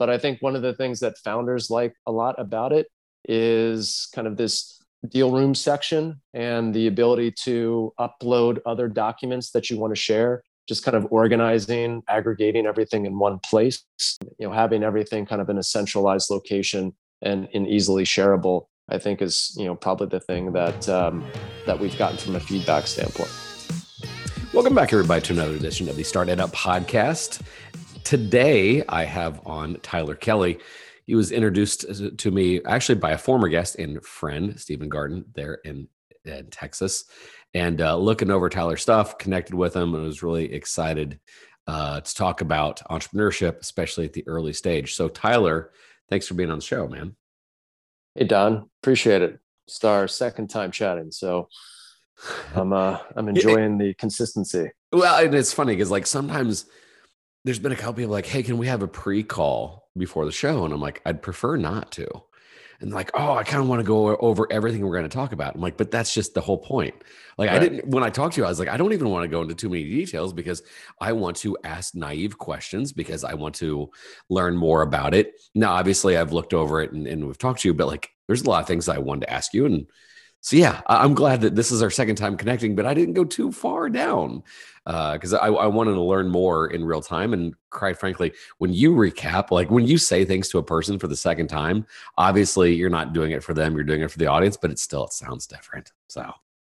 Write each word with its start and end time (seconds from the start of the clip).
but 0.00 0.08
I 0.08 0.16
think 0.16 0.40
one 0.40 0.56
of 0.56 0.62
the 0.62 0.72
things 0.72 0.98
that 1.00 1.18
founders 1.18 1.70
like 1.70 1.94
a 2.06 2.10
lot 2.10 2.34
about 2.38 2.72
it 2.72 2.88
is 3.28 4.08
kind 4.14 4.26
of 4.26 4.38
this 4.38 4.82
deal 5.06 5.30
room 5.30 5.54
section 5.54 6.22
and 6.32 6.74
the 6.74 6.86
ability 6.86 7.32
to 7.44 7.92
upload 8.00 8.60
other 8.64 8.88
documents 8.88 9.50
that 9.50 9.68
you 9.68 9.78
want 9.78 9.92
to 9.92 10.00
share 10.00 10.42
just 10.68 10.84
kind 10.84 10.96
of 10.96 11.06
organizing 11.10 12.02
aggregating 12.08 12.66
everything 12.66 13.06
in 13.06 13.18
one 13.18 13.38
place 13.38 13.82
you 14.38 14.46
know 14.46 14.52
having 14.52 14.82
everything 14.82 15.24
kind 15.24 15.40
of 15.40 15.48
in 15.48 15.56
a 15.58 15.62
centralized 15.62 16.30
location 16.30 16.94
and, 17.22 17.48
and 17.54 17.66
easily 17.66 18.04
shareable 18.04 18.66
i 18.90 18.98
think 18.98 19.22
is 19.22 19.54
you 19.58 19.64
know 19.64 19.74
probably 19.74 20.06
the 20.06 20.20
thing 20.20 20.52
that 20.52 20.86
um, 20.88 21.24
that 21.66 21.78
we've 21.78 21.96
gotten 21.96 22.18
from 22.18 22.36
a 22.36 22.40
feedback 22.40 22.86
standpoint. 22.86 23.30
Welcome 24.52 24.74
back 24.74 24.92
everybody 24.92 25.22
to 25.22 25.32
another 25.32 25.54
edition 25.54 25.88
of 25.88 25.96
the 25.96 26.02
start 26.02 26.28
it 26.28 26.40
up 26.40 26.50
podcast 26.50 27.40
today 28.04 28.82
i 28.88 29.04
have 29.04 29.40
on 29.46 29.76
tyler 29.82 30.14
kelly 30.14 30.58
he 31.10 31.16
was 31.16 31.32
introduced 31.32 31.86
to 32.18 32.30
me 32.30 32.62
actually 32.64 32.94
by 32.94 33.10
a 33.10 33.18
former 33.18 33.48
guest 33.48 33.74
and 33.80 34.00
friend, 34.04 34.60
Stephen 34.60 34.88
Garden, 34.88 35.24
there 35.34 35.54
in, 35.64 35.88
in 36.24 36.46
Texas. 36.50 37.06
And 37.52 37.80
uh, 37.80 37.96
looking 37.96 38.30
over 38.30 38.48
Tyler's 38.48 38.82
stuff, 38.82 39.18
connected 39.18 39.56
with 39.56 39.74
him, 39.74 39.92
and 39.96 40.04
was 40.04 40.22
really 40.22 40.52
excited 40.52 41.18
uh, 41.66 42.00
to 42.00 42.14
talk 42.14 42.42
about 42.42 42.80
entrepreneurship, 42.88 43.58
especially 43.58 44.04
at 44.04 44.12
the 44.12 44.22
early 44.28 44.52
stage. 44.52 44.94
So, 44.94 45.08
Tyler, 45.08 45.72
thanks 46.08 46.28
for 46.28 46.34
being 46.34 46.48
on 46.48 46.58
the 46.58 46.64
show, 46.64 46.86
man. 46.86 47.16
Hey, 48.14 48.26
Don, 48.26 48.70
appreciate 48.80 49.20
it. 49.20 49.40
It's 49.66 49.82
our 49.82 50.06
second 50.06 50.46
time 50.46 50.70
chatting, 50.70 51.10
so 51.10 51.48
I'm 52.54 52.72
uh, 52.72 52.98
I'm 53.16 53.28
enjoying 53.28 53.78
the 53.78 53.94
consistency. 53.94 54.70
Well, 54.92 55.24
and 55.24 55.34
it's 55.34 55.52
funny 55.52 55.72
because 55.72 55.90
like 55.90 56.06
sometimes 56.06 56.66
there's 57.44 57.58
been 57.58 57.72
a 57.72 57.76
couple 57.76 57.94
people 57.94 58.12
like, 58.12 58.26
hey, 58.26 58.42
can 58.42 58.58
we 58.58 58.66
have 58.66 58.82
a 58.82 58.88
pre-call 58.88 59.88
before 59.96 60.24
the 60.24 60.32
show? 60.32 60.64
And 60.64 60.74
I'm 60.74 60.80
like, 60.80 61.00
I'd 61.06 61.22
prefer 61.22 61.56
not 61.56 61.92
to. 61.92 62.06
And 62.80 62.92
like, 62.92 63.10
oh, 63.12 63.34
I 63.34 63.42
kind 63.42 63.62
of 63.62 63.68
want 63.68 63.80
to 63.80 63.86
go 63.86 64.16
over 64.16 64.50
everything 64.50 64.82
we're 64.82 64.96
going 64.96 65.08
to 65.08 65.14
talk 65.14 65.32
about. 65.32 65.54
I'm 65.54 65.60
like, 65.60 65.76
but 65.76 65.90
that's 65.90 66.14
just 66.14 66.32
the 66.32 66.40
whole 66.40 66.56
point. 66.56 66.94
Like, 67.36 67.50
right. 67.50 67.56
I 67.56 67.58
didn't, 67.58 67.88
when 67.88 68.02
I 68.02 68.08
talked 68.08 68.36
to 68.36 68.40
you, 68.40 68.46
I 68.46 68.48
was 68.48 68.58
like, 68.58 68.68
I 68.68 68.78
don't 68.78 68.94
even 68.94 69.10
want 69.10 69.24
to 69.24 69.28
go 69.28 69.42
into 69.42 69.54
too 69.54 69.68
many 69.68 69.84
details 69.84 70.32
because 70.32 70.62
I 70.98 71.12
want 71.12 71.36
to 71.38 71.58
ask 71.62 71.94
naive 71.94 72.38
questions 72.38 72.92
because 72.92 73.22
I 73.22 73.34
want 73.34 73.54
to 73.56 73.90
learn 74.30 74.56
more 74.56 74.80
about 74.80 75.12
it. 75.12 75.34
Now, 75.54 75.72
obviously, 75.72 76.16
I've 76.16 76.32
looked 76.32 76.54
over 76.54 76.80
it 76.80 76.92
and, 76.92 77.06
and 77.06 77.26
we've 77.26 77.36
talked 77.36 77.60
to 77.60 77.68
you, 77.68 77.74
but 77.74 77.86
like, 77.86 78.10
there's 78.28 78.42
a 78.42 78.48
lot 78.48 78.62
of 78.62 78.66
things 78.66 78.88
I 78.88 78.98
wanted 78.98 79.26
to 79.26 79.32
ask 79.32 79.52
you. 79.52 79.66
And 79.66 79.86
so 80.42 80.56
yeah, 80.56 80.80
I'm 80.86 81.14
glad 81.14 81.42
that 81.42 81.54
this 81.54 81.70
is 81.70 81.82
our 81.82 81.90
second 81.90 82.16
time 82.16 82.36
connecting, 82.36 82.74
but 82.74 82.86
I 82.86 82.94
didn't 82.94 83.14
go 83.14 83.24
too 83.24 83.52
far 83.52 83.90
down 83.90 84.42
because 84.84 85.34
uh, 85.34 85.38
I, 85.38 85.48
I, 85.48 85.66
wanted 85.66 85.92
to 85.92 86.00
learn 86.00 86.30
more 86.30 86.68
in 86.68 86.84
real 86.84 87.02
time. 87.02 87.34
And 87.34 87.54
quite 87.68 87.98
frankly, 87.98 88.32
when 88.58 88.72
you 88.72 88.92
recap, 88.92 89.50
like 89.50 89.70
when 89.70 89.86
you 89.86 89.98
say 89.98 90.24
things 90.24 90.48
to 90.48 90.58
a 90.58 90.62
person 90.62 90.98
for 90.98 91.06
the 91.06 91.16
second 91.16 91.48
time, 91.48 91.86
obviously 92.16 92.74
you're 92.74 92.90
not 92.90 93.12
doing 93.12 93.32
it 93.32 93.44
for 93.44 93.52
them, 93.52 93.74
you're 93.74 93.84
doing 93.84 94.00
it 94.00 94.10
for 94.10 94.18
the 94.18 94.26
audience, 94.26 94.56
but 94.56 94.70
it 94.70 94.78
still 94.78 95.04
it 95.04 95.12
sounds 95.12 95.46
different. 95.46 95.92
So. 96.08 96.32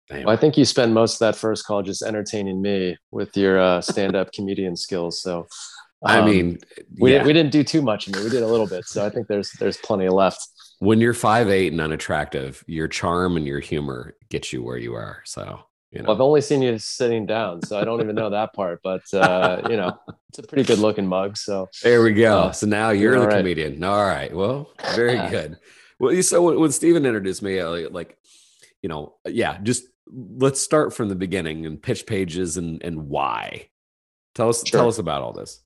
Anyway. 0.09 0.25
Well, 0.25 0.33
I 0.35 0.37
think 0.37 0.57
you 0.57 0.65
spend 0.65 0.93
most 0.93 1.15
of 1.15 1.19
that 1.19 1.37
first 1.37 1.65
call 1.65 1.83
just 1.83 2.01
entertaining 2.01 2.61
me 2.61 2.97
with 3.11 3.37
your 3.37 3.61
uh, 3.61 3.79
stand-up 3.79 4.33
comedian 4.33 4.75
skills. 4.75 5.21
So, 5.21 5.47
um, 6.03 6.21
I 6.23 6.25
mean, 6.25 6.59
we, 6.99 7.13
yeah. 7.13 7.23
we 7.23 7.31
didn't 7.31 7.53
do 7.53 7.63
too 7.63 7.81
much 7.81 8.07
of 8.07 8.15
it. 8.15 8.23
We 8.23 8.29
did 8.29 8.43
a 8.43 8.47
little 8.47 8.67
bit. 8.67 8.83
So 8.85 9.05
I 9.05 9.09
think 9.09 9.27
there's 9.27 9.51
there's 9.53 9.77
plenty 9.77 10.09
left 10.09 10.45
when 10.81 10.99
you're 10.99 11.13
five 11.13 11.47
eight 11.47 11.71
and 11.71 11.79
unattractive, 11.79 12.63
your 12.65 12.87
charm 12.87 13.37
and 13.37 13.45
your 13.45 13.59
humor 13.59 14.15
gets 14.29 14.51
you 14.51 14.63
where 14.63 14.79
you 14.79 14.95
are. 14.95 15.21
So 15.25 15.59
you 15.91 15.99
know. 15.99 16.07
Well, 16.07 16.15
I've 16.15 16.21
only 16.21 16.41
seen 16.41 16.63
you 16.63 16.75
sitting 16.79 17.27
down, 17.27 17.61
so 17.61 17.79
I 17.79 17.83
don't 17.83 18.01
even 18.01 18.15
know 18.15 18.31
that 18.31 18.53
part. 18.53 18.81
But 18.83 19.03
uh, 19.13 19.61
you 19.69 19.77
know, 19.77 19.95
it's 20.29 20.39
a 20.39 20.43
pretty 20.43 20.63
good 20.63 20.79
looking 20.79 21.05
mug. 21.05 21.38
So 21.38 21.69
there 21.83 22.01
we 22.01 22.13
go. 22.13 22.39
Uh, 22.39 22.51
so 22.51 22.65
now 22.65 22.89
you're 22.89 23.19
the 23.19 23.27
right. 23.27 23.38
comedian. 23.38 23.83
All 23.83 24.03
right. 24.03 24.35
Well, 24.35 24.71
very 24.95 25.17
good. 25.29 25.59
Well, 25.99 26.13
you 26.13 26.23
so 26.23 26.57
when 26.59 26.71
Stephen 26.71 27.05
introduced 27.05 27.43
me, 27.43 27.61
like, 27.61 28.17
you 28.81 28.89
know, 28.89 29.13
yeah, 29.27 29.59
just 29.61 29.83
let's 30.07 30.61
start 30.61 30.95
from 30.95 31.09
the 31.09 31.16
beginning 31.16 31.67
and 31.67 31.79
pitch 31.79 32.07
pages 32.07 32.57
and 32.57 32.81
and 32.83 33.07
why. 33.07 33.69
Tell 34.33 34.50
us 34.50 34.66
sure. 34.66 34.79
tell 34.79 34.88
us 34.88 34.97
about 34.97 35.22
all 35.22 35.33
this. 35.33 35.61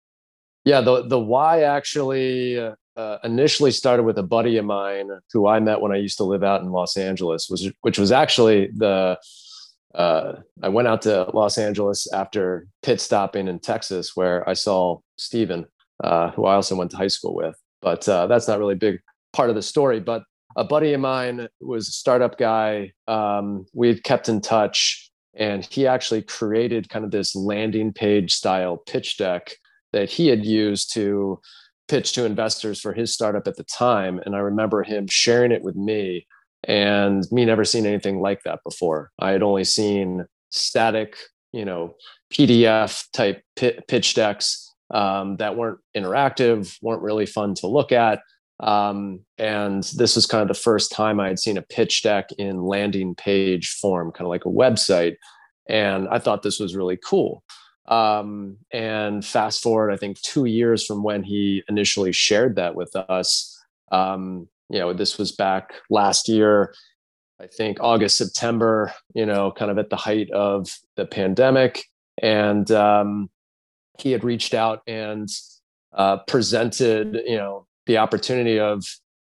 Yeah, 0.66 0.82
the 0.82 1.08
the 1.08 1.20
why 1.20 1.62
actually 1.62 2.58
uh, 2.58 3.18
initially 3.24 3.72
started 3.72 4.04
with 4.04 4.18
a 4.18 4.24
buddy 4.24 4.58
of 4.58 4.66
mine 4.66 5.10
who 5.32 5.48
I 5.48 5.60
met 5.60 5.80
when 5.80 5.92
I 5.92 5.98
used 5.98 6.18
to 6.18 6.24
live 6.24 6.44
out 6.44 6.62
in 6.62 6.72
Los 6.72 6.98
Angeles, 6.98 7.48
was 7.50 7.70
which 7.82 8.00
was 8.00 8.12
actually 8.12 8.72
the 8.76 9.18
uh, 9.94 10.34
I 10.62 10.70
went 10.70 10.88
out 10.88 11.04
to 11.04 11.30
Los 11.34 11.58
Angeles 11.58 12.12
after 12.12 12.68
pit 12.82 13.00
stopping 13.00 13.48
in 13.48 13.60
Texas, 13.60 14.16
where 14.16 14.48
I 14.50 14.54
saw 14.54 15.00
Steven, 15.18 15.66
uh, 16.04 16.32
who 16.32 16.46
I 16.46 16.56
also 16.56 16.76
went 16.76 16.92
to 16.92 16.98
high 16.98 17.08
school 17.08 17.36
with. 17.36 17.56
But 17.82 18.08
uh, 18.10 18.28
that's 18.28 18.48
not 18.48 18.60
really 18.60 18.74
a 18.74 18.78
big 18.78 19.00
part 19.34 19.50
of 19.50 19.56
the 19.56 19.62
story. 19.62 20.00
But 20.00 20.24
a 20.58 20.64
buddy 20.64 20.94
of 20.94 21.00
mine 21.00 21.48
was 21.62 21.90
a 21.90 21.92
startup 21.92 22.38
guy. 22.38 22.92
Um, 23.08 23.68
we 23.74 24.00
kept 24.00 24.30
in 24.30 24.42
touch, 24.42 25.12
and 25.36 25.64
he 25.64 25.86
actually 25.86 26.24
created 26.24 26.90
kind 26.90 27.06
of 27.06 27.12
this 27.12 27.36
landing 27.36 27.94
page 27.94 28.34
style 28.34 28.78
pitch 28.78 29.18
deck 29.18 29.56
that 29.96 30.10
he 30.10 30.28
had 30.28 30.46
used 30.46 30.94
to 30.94 31.40
pitch 31.88 32.12
to 32.12 32.26
investors 32.26 32.82
for 32.82 32.92
his 32.92 33.14
startup 33.14 33.48
at 33.48 33.56
the 33.56 33.64
time. 33.64 34.20
And 34.26 34.36
I 34.36 34.40
remember 34.40 34.84
him 34.84 35.08
sharing 35.08 35.54
it 35.54 35.64
with 35.64 35.78
me 35.78 36.28
and 36.66 37.24
me 37.32 37.46
never 37.46 37.64
seen 37.64 37.86
anything 37.86 38.20
like 38.20 38.44
that 38.44 38.60
before. 38.66 39.12
I 39.20 39.32
had 39.32 39.42
only 39.42 39.64
seen 39.64 40.26
static, 40.50 41.16
you 41.54 41.64
know, 41.64 41.96
PDF 42.34 43.06
type 43.14 43.42
pitch 43.56 44.16
decks 44.16 44.74
um, 44.94 45.38
that 45.38 45.56
weren't 45.56 45.80
interactive, 45.96 46.76
weren't 46.82 47.02
really 47.02 47.26
fun 47.26 47.56
to 47.56 47.68
look 47.68 47.94
at. 47.94 48.20
Um, 48.60 49.22
and 49.38 49.84
this 49.96 50.18
was 50.18 50.26
kind 50.26 50.42
of 50.42 50.50
the 50.50 50.62
first 50.62 50.92
time 50.92 51.22
I 51.22 51.30
had 51.30 51.40
seen 51.40 51.58
a 51.58 51.62
pitch 51.62 52.04
deck 52.04 52.30
in 52.38 52.64
landing 52.64 53.16
page 53.16 53.70
form, 53.82 54.12
kind 54.12 54.26
of 54.26 54.30
like 54.30 54.46
a 54.46 54.50
website. 54.50 55.16
And 55.70 56.10
I 56.10 56.20
thought 56.20 56.44
this 56.44 56.60
was 56.60 56.76
really 56.76 56.98
cool. 56.98 57.44
Um, 57.88 58.58
and 58.72 59.24
fast 59.24 59.62
forward, 59.62 59.92
I 59.92 59.98
think 59.98 60.20
two 60.22 60.46
years 60.46 60.86
from 60.86 61.04
when 61.04 61.24
he 61.24 61.64
initially 61.70 62.12
shared 62.12 62.56
that 62.56 62.76
with 62.76 62.96
us. 62.96 63.64
Um, 63.92 64.48
you 64.70 64.80
know, 64.80 64.94
this 64.94 65.18
was 65.18 65.32
back 65.32 65.74
last 65.90 66.28
year, 66.28 66.74
I 67.40 67.48
think 67.48 67.78
August, 67.82 68.18
September, 68.18 68.94
you 69.14 69.26
know, 69.26 69.52
kind 69.52 69.70
of 69.70 69.78
at 69.78 69.90
the 69.90 69.96
height 69.96 70.32
of 70.32 70.70
the 70.96 71.06
pandemic. 71.06 71.84
And 72.22 72.70
um, 72.72 73.30
he 74.00 74.12
had 74.12 74.24
reached 74.24 74.54
out 74.54 74.82
and 74.88 75.30
uh, 75.94 76.18
presented, 76.28 77.22
you 77.26 77.38
know, 77.38 77.68
the 77.86 77.98
opportunity 77.98 78.60
of, 78.60 78.84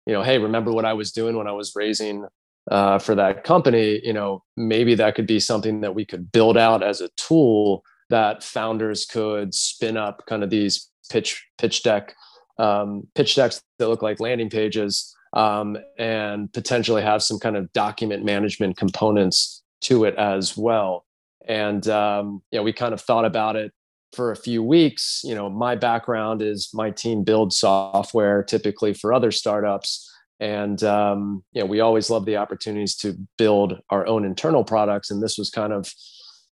you 0.06 0.12
know, 0.12 0.22
hey, 0.22 0.38
remember 0.38 0.72
what 0.72 0.84
I 0.84 0.92
was 0.92 1.10
doing 1.10 1.36
when 1.36 1.48
I 1.48 1.52
was 1.52 1.72
raising 1.74 2.26
uh, 2.70 2.98
for 2.98 3.14
that 3.14 3.44
company? 3.44 4.00
You 4.04 4.12
know, 4.12 4.44
maybe 4.56 4.94
that 4.94 5.14
could 5.14 5.26
be 5.26 5.40
something 5.40 5.80
that 5.80 5.94
we 5.94 6.04
could 6.04 6.30
build 6.30 6.56
out 6.56 6.82
as 6.82 7.00
a 7.00 7.08
tool 7.16 7.82
that 8.10 8.42
founders 8.42 9.04
could 9.04 9.54
spin 9.54 9.96
up 9.96 10.24
kind 10.26 10.42
of 10.42 10.50
these 10.50 10.90
pitch 11.10 11.46
pitch 11.58 11.82
deck 11.82 12.14
um, 12.58 13.06
pitch 13.14 13.34
decks 13.34 13.62
that 13.78 13.88
look 13.88 14.02
like 14.02 14.20
landing 14.20 14.50
pages 14.50 15.14
um, 15.34 15.76
and 15.98 16.52
potentially 16.52 17.02
have 17.02 17.22
some 17.22 17.38
kind 17.38 17.56
of 17.56 17.72
document 17.72 18.24
management 18.24 18.76
components 18.76 19.62
to 19.82 20.04
it 20.04 20.14
as 20.16 20.56
well. 20.56 21.04
And 21.46 21.86
um, 21.88 22.42
know, 22.58 22.62
we 22.62 22.72
kind 22.72 22.94
of 22.94 23.00
thought 23.00 23.24
about 23.24 23.56
it 23.56 23.72
for 24.12 24.30
a 24.30 24.36
few 24.36 24.62
weeks. 24.62 25.20
You 25.24 25.34
know, 25.34 25.50
my 25.50 25.76
background 25.76 26.42
is 26.42 26.70
my 26.72 26.90
team 26.90 27.22
builds 27.22 27.58
software 27.58 28.42
typically 28.42 28.94
for 28.94 29.12
other 29.12 29.30
startups. 29.30 30.10
And 30.40 30.82
um, 30.82 31.44
you 31.52 31.60
know, 31.60 31.66
we 31.66 31.80
always 31.80 32.10
love 32.10 32.24
the 32.24 32.36
opportunities 32.36 32.96
to 32.96 33.16
build 33.38 33.78
our 33.90 34.06
own 34.06 34.24
internal 34.24 34.64
products. 34.64 35.10
And 35.10 35.22
this 35.22 35.38
was 35.38 35.50
kind 35.50 35.72
of 35.72 35.92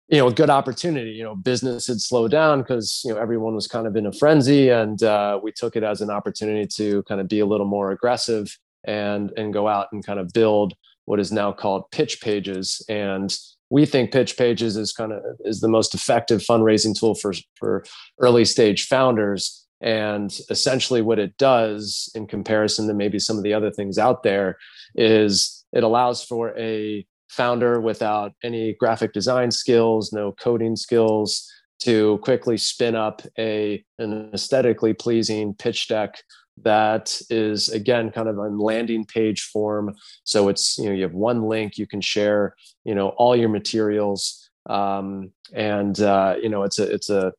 you 0.09 0.17
know 0.17 0.27
a 0.27 0.33
good 0.33 0.49
opportunity 0.49 1.11
you 1.11 1.23
know 1.23 1.35
business 1.35 1.87
had 1.87 1.99
slowed 1.99 2.31
down 2.31 2.61
because 2.61 3.01
you 3.03 3.13
know 3.13 3.19
everyone 3.19 3.55
was 3.55 3.67
kind 3.67 3.87
of 3.87 3.95
in 3.95 4.05
a 4.05 4.11
frenzy 4.13 4.69
and 4.69 5.03
uh, 5.03 5.39
we 5.41 5.51
took 5.51 5.75
it 5.75 5.83
as 5.83 6.01
an 6.01 6.09
opportunity 6.09 6.65
to 6.65 7.03
kind 7.03 7.19
of 7.19 7.27
be 7.27 7.39
a 7.39 7.45
little 7.45 7.65
more 7.67 7.91
aggressive 7.91 8.57
and 8.85 9.31
and 9.37 9.53
go 9.53 9.67
out 9.67 9.87
and 9.91 10.05
kind 10.05 10.19
of 10.19 10.31
build 10.33 10.73
what 11.07 11.19
is 11.19 11.31
now 11.31 11.53
called 11.53 11.89
pitch 11.91 12.21
pages. 12.21 12.83
And 12.89 13.35
we 13.69 13.85
think 13.85 14.11
pitch 14.11 14.37
pages 14.37 14.75
is 14.77 14.93
kind 14.93 15.13
of 15.13 15.23
is 15.41 15.61
the 15.61 15.67
most 15.67 15.95
effective 15.95 16.41
fundraising 16.41 16.97
tool 16.97 17.15
for 17.15 17.33
for 17.55 17.83
early 18.19 18.45
stage 18.45 18.87
founders. 18.87 19.65
And 19.81 20.37
essentially 20.49 21.01
what 21.01 21.19
it 21.19 21.37
does 21.37 22.11
in 22.15 22.27
comparison 22.27 22.87
to 22.87 22.93
maybe 22.93 23.19
some 23.19 23.37
of 23.37 23.43
the 23.43 23.53
other 23.53 23.71
things 23.71 23.97
out 23.97 24.23
there 24.23 24.57
is 24.95 25.65
it 25.71 25.83
allows 25.83 26.23
for 26.23 26.57
a 26.57 27.05
founder 27.29 27.79
without 27.79 28.33
any 28.43 28.73
graphic 28.73 29.13
design 29.13 29.51
skills, 29.51 30.13
no 30.13 30.31
coding 30.31 30.75
skills, 30.75 31.51
to 31.79 32.17
quickly 32.19 32.57
spin 32.57 32.95
up 32.95 33.21
a 33.37 33.83
an 33.99 34.29
aesthetically 34.33 34.93
pleasing 34.93 35.53
pitch 35.53 35.87
deck 35.87 36.15
that 36.63 37.21
is 37.29 37.69
again 37.69 38.09
kind 38.09 38.27
of 38.27 38.39
on 38.39 38.57
landing 38.57 39.05
page 39.05 39.43
form 39.43 39.93
so 40.23 40.49
it's 40.49 40.75
you 40.79 40.85
know 40.85 40.91
you 40.91 41.03
have 41.03 41.13
one 41.13 41.43
link 41.43 41.77
you 41.77 41.85
can 41.85 42.01
share 42.01 42.55
you 42.83 42.95
know 42.95 43.09
all 43.09 43.35
your 43.35 43.47
materials 43.47 44.49
um, 44.67 45.31
and 45.53 45.99
uh, 46.01 46.35
you 46.41 46.49
know 46.49 46.63
it's 46.63 46.79
a 46.79 46.91
it's 46.91 47.09
a 47.09 47.31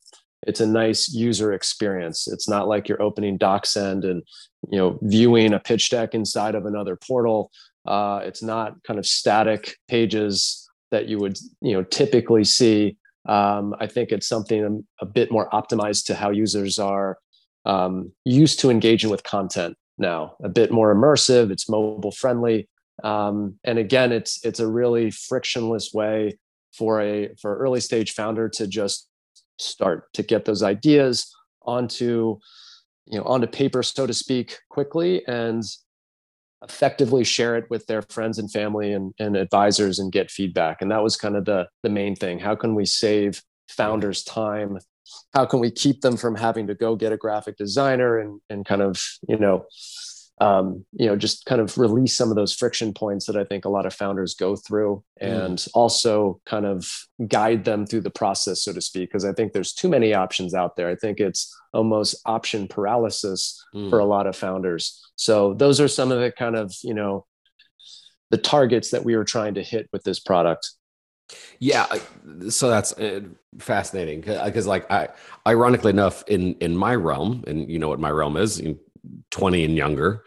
it's 0.47 0.61
a 0.61 0.67
nice 0.67 1.13
user 1.13 1.53
experience. 1.53 2.29
It's 2.29 2.49
not 2.49 2.69
like 2.69 2.89
you're 2.89 3.03
opening 3.03 3.39
DocSend 3.39 4.09
and 4.09 4.23
you 4.71 4.79
know 4.79 4.99
viewing 5.03 5.53
a 5.53 5.61
pitch 5.61 5.91
deck 5.91 6.15
inside 6.15 6.55
of 6.55 6.67
another 6.67 6.97
portal. 6.97 7.51
Uh, 7.87 8.21
it's 8.25 8.43
not 8.43 8.83
kind 8.85 8.99
of 8.99 9.07
static 9.07 9.77
pages 9.89 10.69
that 10.91 11.09
you 11.09 11.19
would 11.19 11.39
you 11.61 11.73
know 11.73 11.83
typically 11.85 12.45
see. 12.45 12.97
Um, 13.29 13.75
I 13.79 13.87
think 13.87 14.11
it's 14.11 14.29
something 14.29 14.85
a, 15.01 15.07
bit 15.07 15.31
more 15.31 15.51
optimized 15.51 16.07
to 16.07 16.15
how 16.15 16.31
users 16.31 16.79
are 16.79 17.19
um, 17.67 18.11
used 18.25 18.59
to 18.61 18.71
engaging 18.71 19.11
with 19.11 19.23
content 19.23 19.77
now. 19.99 20.35
A 20.43 20.49
bit 20.49 20.71
more 20.73 20.95
immersive. 20.95 21.51
It's 21.51 21.69
mobile 21.69 22.13
friendly, 22.13 22.69
um, 23.05 23.59
and 23.65 23.79
again, 23.79 24.13
it's 24.13 24.45
it's 24.45 24.61
a 24.61 24.67
really 24.67 25.11
frictionless 25.11 25.93
way 25.93 26.39
for 26.73 27.01
a 27.01 27.31
for 27.41 27.59
early 27.59 27.81
stage 27.81 28.13
founder 28.13 28.49
to 28.51 28.67
just 28.67 29.09
start 29.59 30.13
to 30.15 30.23
get 30.23 30.45
those 30.45 30.63
ideas 30.63 31.35
onto 31.63 32.39
you 33.07 33.19
know 33.19 33.25
onto 33.25 33.47
paper 33.47 33.83
so 33.83 34.07
to 34.07 34.15
speak 34.15 34.59
quickly 34.71 35.27
and 35.27 35.63
effectively 36.63 37.25
share 37.25 37.57
it 37.57 37.67
with 37.71 37.87
their 37.87 38.03
friends 38.03 38.39
and 38.39 38.51
family 38.51 38.93
and, 38.93 39.15
and 39.19 39.37
advisors 39.37 39.99
and 39.99 40.13
get 40.13 40.31
feedback. 40.31 40.83
And 40.83 40.91
that 40.91 41.03
was 41.03 41.17
kind 41.17 41.37
of 41.37 41.45
the 41.45 41.69
the 41.83 41.91
main 41.91 42.17
thing. 42.17 42.39
How 42.39 42.55
can 42.55 42.75
we 42.75 42.85
save 42.85 43.43
founders 43.69 44.23
time? 44.23 44.79
How 45.33 45.47
can 45.47 45.61
we 45.61 45.71
keep 45.71 46.01
them 46.01 46.17
from 46.17 46.35
having 46.35 46.67
to 46.67 46.75
go 46.75 46.97
get 46.97 47.13
a 47.13 47.17
graphic 47.17 47.57
designer 47.57 48.19
and 48.19 48.41
and 48.51 48.65
kind 48.65 48.83
of 48.83 49.01
you 49.29 49.39
know 49.39 49.67
um, 50.41 50.85
you 50.93 51.07
know, 51.07 51.17
just 51.17 51.45
kind 51.47 51.61
of 51.61 51.77
release 51.79 52.17
some 52.17 52.31
of 52.31 52.37
those 52.37 52.55
friction 52.55 52.93
points 52.93 53.27
that 53.27 53.37
I 53.37 53.45
think 53.45 53.65
a 53.65 53.69
lot 53.69 53.87
of 53.87 53.95
founders 53.95 54.35
go 54.35 54.57
through 54.57 55.03
and 55.21 55.59
mm. 55.59 55.69
also 55.75 56.41
kind 56.47 56.67
of 56.67 56.89
guide 57.27 57.65
them 57.65 57.87
through 57.87 58.03
the 58.03 58.11
process, 58.11 58.63
so 58.63 58.73
to 58.73 58.81
speak, 58.81 59.09
because 59.11 59.25
I 59.25 59.33
think 59.33 59.53
there's 59.53 59.73
too 59.73 59.89
many 59.89 60.15
options 60.15 60.55
out 60.55 60.77
there. 60.77 60.89
I 60.89 60.97
think 60.97 61.19
it's 61.19 61.55
almost 61.73 62.21
option 62.25 62.69
paralysis 62.69 63.65
mm. 63.75 63.91
for 63.91 63.99
a 63.99 64.05
lot 64.05 64.27
of 64.27 64.37
founders. 64.37 65.01
So 65.17 65.55
those 65.55 65.81
are 65.81 65.89
some 65.89 66.13
of 66.13 66.21
the 66.21 66.31
kind 66.31 66.57
of, 66.57 66.75
you 66.83 66.95
know, 66.95 67.27
the 68.31 68.39
targets 68.39 68.91
that 68.91 69.05
we 69.05 69.17
were 69.17 69.25
trying 69.25 69.55
to 69.55 69.63
hit 69.63 69.89
with 69.93 70.05
this 70.05 70.21
product. 70.21 70.71
Yeah, 71.59 71.87
so 72.49 72.71
that's 72.71 72.93
uh, 72.95 73.21
fascinating 73.59 74.23
because, 74.23 74.67
like, 74.67 74.91
I, 74.91 75.09
ironically 75.47 75.91
enough, 75.91 76.25
in 76.27 76.55
in 76.55 76.75
my 76.75 76.95
realm, 76.95 77.45
and 77.47 77.71
you 77.71 77.79
know 77.79 77.89
what 77.89 78.01
my 78.01 78.11
realm 78.11 78.39
is, 78.39 78.63
20 79.31 79.65
and 79.65 79.77
younger 79.77 80.25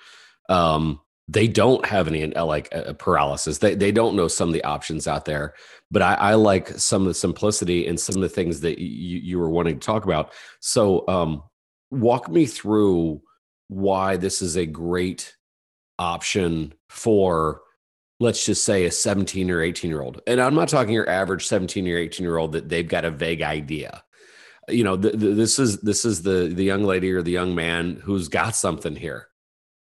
um, 0.50 1.00
they 1.28 1.48
don't 1.48 1.86
have 1.86 2.08
any 2.08 2.36
uh, 2.36 2.44
like 2.44 2.68
uh, 2.76 2.92
paralysis. 2.94 3.60
They, 3.60 3.74
they 3.74 3.94
don't 3.94 4.18
know 4.18 4.28
some 4.28 4.50
of 4.50 4.54
the 4.54 4.66
options 4.66 5.08
out 5.08 5.24
there 5.26 5.54
but 5.92 6.02
I, 6.02 6.14
I 6.14 6.34
like 6.36 6.70
some 6.70 7.02
of 7.02 7.10
the 7.10 7.14
simplicity 7.14 7.86
and 7.86 8.00
some 8.00 8.16
of 8.16 8.22
the 8.22 8.30
things 8.30 8.62
that 8.62 8.80
you, 8.80 9.20
you 9.20 9.38
were 9.38 9.50
wanting 9.50 9.78
to 9.78 9.86
talk 9.86 10.06
about. 10.06 10.32
So 10.62 11.06
um, 11.08 11.44
walk 11.92 12.30
me 12.30 12.46
through 12.46 13.22
why 13.68 14.16
this 14.16 14.42
is 14.42 14.56
a 14.56 14.66
great 14.66 15.36
option 16.00 16.74
for 16.90 17.62
let's 18.20 18.46
just 18.46 18.64
say 18.64 18.86
a 18.86 18.92
17 18.92 19.52
or 19.52 19.62
18 19.62 19.90
year 19.90 20.02
old. 20.02 20.22
And 20.26 20.42
i'm 20.42 20.56
not 20.56 20.70
talking 20.70 20.94
your 20.94 21.10
average 21.10 21.46
17 21.46 21.88
or 21.88 21.98
18 21.98 22.24
year 22.24 22.38
old 22.38 22.54
that 22.54 22.70
they've 22.70 22.88
got 22.88 23.06
a 23.06 23.12
vague 23.12 23.42
idea 23.42 24.04
you 24.72 24.84
know, 24.84 24.98
th- 24.98 25.20
th- 25.20 25.36
this 25.36 25.60
is 25.60 25.82
this 25.82 26.06
is 26.06 26.24
the 26.24 26.52
the 26.54 26.64
young 26.64 26.84
lady 26.84 27.12
or 27.12 27.22
the 27.22 27.32
young 27.32 27.56
man 27.56 28.02
who's 28.04 28.28
got 28.28 28.56
something 28.56 28.96
here. 28.96 29.28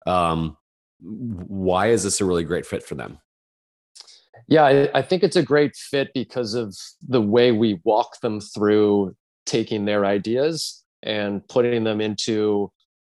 Um, 0.06 0.56
why 1.00 1.88
is 1.88 2.04
this 2.04 2.20
a 2.20 2.24
really 2.24 2.44
great 2.44 2.66
fit 2.66 2.82
for 2.82 2.94
them? 2.94 3.18
Yeah, 4.48 4.64
I, 4.64 4.98
I 4.98 5.02
think 5.02 5.22
it's 5.22 5.36
a 5.36 5.42
great 5.42 5.74
fit 5.74 6.10
because 6.14 6.54
of 6.54 6.76
the 7.06 7.20
way 7.20 7.52
we 7.52 7.80
walk 7.84 8.20
them 8.20 8.40
through 8.40 9.16
taking 9.44 9.84
their 9.84 10.04
ideas 10.04 10.84
and 11.02 11.46
putting 11.48 11.84
them 11.84 12.00
into 12.00 12.70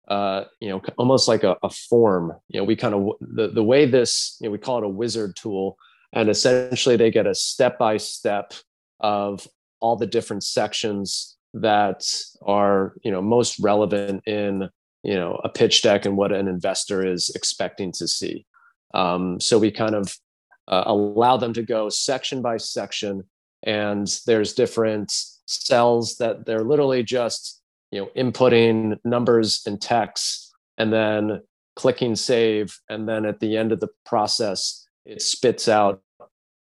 uh, 0.08 0.44
you 0.60 0.69
know 0.69 0.82
almost 0.96 1.28
like 1.28 1.44
a, 1.44 1.56
a 1.62 1.70
form 1.70 2.32
you 2.49 2.58
know 2.58 2.64
we 2.64 2.76
kind 2.76 2.94
of 2.94 3.10
the, 3.20 3.49
the 3.49 3.62
way 3.62 3.84
this 3.84 4.37
you 4.40 4.49
know 4.49 4.52
we 4.52 4.58
call 4.58 4.78
it 4.78 4.84
a 4.84 4.88
wizard 4.88 5.37
tool 5.37 5.76
and 6.12 6.31
essentially 6.31 6.96
they 6.96 7.10
get 7.10 7.26
a 7.26 7.34
step 7.34 7.78
by 7.78 7.96
step 7.96 8.55
of 9.00 9.46
all 9.81 9.96
the 9.96 10.06
different 10.06 10.43
sections 10.43 11.37
that 11.54 12.04
are 12.42 12.94
you 13.02 13.10
know 13.10 13.22
most 13.22 13.58
relevant 13.58 14.26
in 14.26 14.68
you 15.02 15.14
know 15.14 15.40
a 15.44 15.48
pitch 15.48 15.82
deck 15.82 16.04
and 16.04 16.16
what 16.16 16.32
an 16.32 16.48
investor 16.48 17.06
is 17.06 17.30
expecting 17.34 17.92
to 17.92 18.06
see. 18.08 18.46
Um, 18.94 19.40
so 19.40 19.58
we 19.58 19.70
kind 19.70 19.94
of 19.94 20.16
uh, 20.66 20.84
allow 20.86 21.36
them 21.36 21.52
to 21.54 21.62
go 21.62 21.88
section 21.88 22.42
by 22.42 22.56
section 22.56 23.24
and 23.64 24.20
there's 24.26 24.52
different 24.52 25.12
cells 25.46 26.16
that 26.18 26.46
they're 26.46 26.64
literally 26.64 27.02
just 27.02 27.60
you 27.90 28.00
know 28.00 28.08
inputting 28.16 28.98
numbers 29.04 29.62
and 29.66 29.80
text 29.80 30.54
and 30.76 30.92
then 30.92 31.40
clicking 31.74 32.14
save 32.14 32.78
and 32.88 33.08
then 33.08 33.24
at 33.24 33.40
the 33.40 33.56
end 33.56 33.72
of 33.72 33.80
the 33.80 33.88
process 34.04 34.86
it 35.06 35.22
spits 35.22 35.68
out 35.68 36.02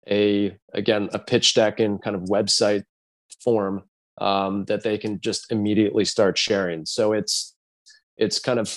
a 0.09 0.55
again 0.75 1.09
a 1.13 1.19
pitch 1.19 1.55
deck 1.55 1.81
in 1.81 1.99
kind 1.99 2.15
of 2.15 2.23
website 2.23 2.85
form 3.43 3.83
um, 4.19 4.65
that 4.67 4.83
they 4.83 4.99
can 4.99 5.21
just 5.21 5.51
immediately 5.51 6.05
start 6.05 6.39
sharing. 6.39 6.87
So 6.87 7.13
it's 7.13 7.55
it's 8.17 8.39
kind 8.39 8.59
of 8.59 8.77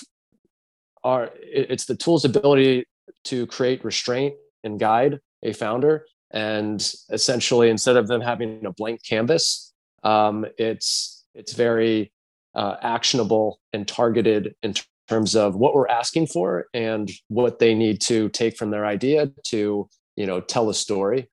our 1.04 1.30
it's 1.42 1.86
the 1.86 1.96
tool's 1.96 2.24
ability 2.24 2.86
to 3.24 3.46
create 3.46 3.84
restraint 3.84 4.34
and 4.64 4.80
guide 4.80 5.20
a 5.42 5.52
founder, 5.52 6.06
and 6.32 6.92
essentially 7.10 7.70
instead 7.70 7.96
of 7.96 8.08
them 8.08 8.20
having 8.20 8.64
a 8.66 8.72
blank 8.72 9.00
canvas, 9.04 9.72
um, 10.02 10.46
it's 10.58 11.24
it's 11.34 11.52
very 11.52 12.12
uh, 12.54 12.76
actionable 12.82 13.60
and 13.72 13.86
targeted 13.86 14.54
in 14.62 14.74
terms 15.08 15.36
of 15.36 15.56
what 15.56 15.74
we're 15.74 15.88
asking 15.88 16.26
for 16.26 16.66
and 16.74 17.10
what 17.28 17.58
they 17.58 17.74
need 17.74 18.00
to 18.00 18.28
take 18.30 18.56
from 18.56 18.70
their 18.70 18.84
idea 18.84 19.30
to 19.44 19.88
you 20.16 20.26
know 20.26 20.40
tell 20.40 20.68
a 20.68 20.74
story 20.74 21.28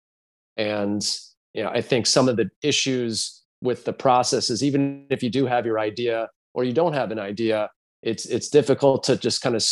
and 0.58 1.18
you 1.54 1.64
know 1.64 1.70
i 1.70 1.82
think 1.82 2.06
some 2.06 2.30
of 2.30 2.38
the 2.38 2.50
issues 2.62 3.44
with 3.66 3.84
the 3.86 3.94
processes 3.94 4.64
even 4.64 5.06
if 5.10 5.22
you 5.22 5.30
do 5.30 5.46
have 5.46 5.66
your 5.66 5.80
idea 5.80 6.30
or 6.54 6.64
you 6.64 6.74
don't 6.74 6.94
have 6.94 7.12
an 7.12 7.20
idea 7.20 7.70
it's 8.02 8.26
it's 8.28 8.50
difficult 8.50 9.04
to 9.04 9.18
just 9.18 9.42
kind 9.42 9.56
of 9.56 9.66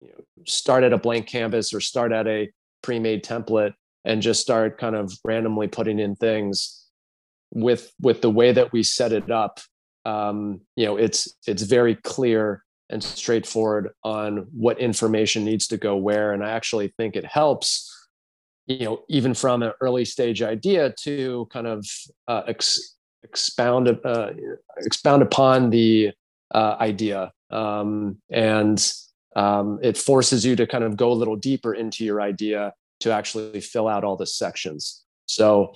you 0.00 0.08
know, 0.08 0.24
start 0.46 0.84
at 0.84 0.92
a 0.92 0.98
blank 0.98 1.26
canvas 1.26 1.72
or 1.72 1.80
start 1.80 2.12
at 2.12 2.26
a 2.26 2.50
pre-made 2.82 3.24
template 3.24 3.72
and 4.04 4.22
just 4.22 4.40
start 4.40 4.78
kind 4.78 4.96
of 4.96 5.12
randomly 5.24 5.68
putting 5.68 5.98
in 5.98 6.16
things 6.16 6.86
with 7.52 7.92
with 8.00 8.20
the 8.20 8.30
way 8.30 8.52
that 8.52 8.72
we 8.72 8.82
set 8.82 9.12
it 9.12 9.30
up. 9.30 9.60
Um, 10.04 10.60
you 10.76 10.86
know 10.86 10.96
it's 10.96 11.34
it's 11.46 11.62
very 11.62 11.94
clear 11.94 12.64
and 12.90 13.02
straightforward 13.04 13.90
on 14.02 14.46
what 14.52 14.78
information 14.78 15.44
needs 15.44 15.66
to 15.68 15.76
go 15.76 15.96
where. 15.96 16.32
And 16.32 16.42
i 16.42 16.50
actually 16.50 16.94
think 16.96 17.16
it 17.16 17.26
helps 17.26 17.94
you 18.66 18.84
know 18.84 19.02
even 19.08 19.34
from 19.34 19.62
an 19.62 19.72
early 19.80 20.04
stage 20.04 20.42
idea 20.42 20.94
to 21.02 21.46
kind 21.52 21.66
of 21.66 21.86
uh, 22.28 22.42
ex- 22.46 22.96
expound 23.24 23.88
uh, 24.04 24.30
expound 24.78 25.22
upon 25.22 25.70
the 25.70 26.12
uh, 26.54 26.76
idea, 26.80 27.32
um, 27.50 28.18
and 28.30 28.92
um, 29.36 29.78
it 29.82 29.96
forces 29.96 30.44
you 30.44 30.56
to 30.56 30.66
kind 30.66 30.84
of 30.84 30.96
go 30.96 31.12
a 31.12 31.14
little 31.14 31.36
deeper 31.36 31.74
into 31.74 32.04
your 32.04 32.20
idea 32.20 32.72
to 33.00 33.12
actually 33.12 33.60
fill 33.60 33.86
out 33.86 34.04
all 34.04 34.16
the 34.16 34.26
sections. 34.26 35.04
So 35.26 35.74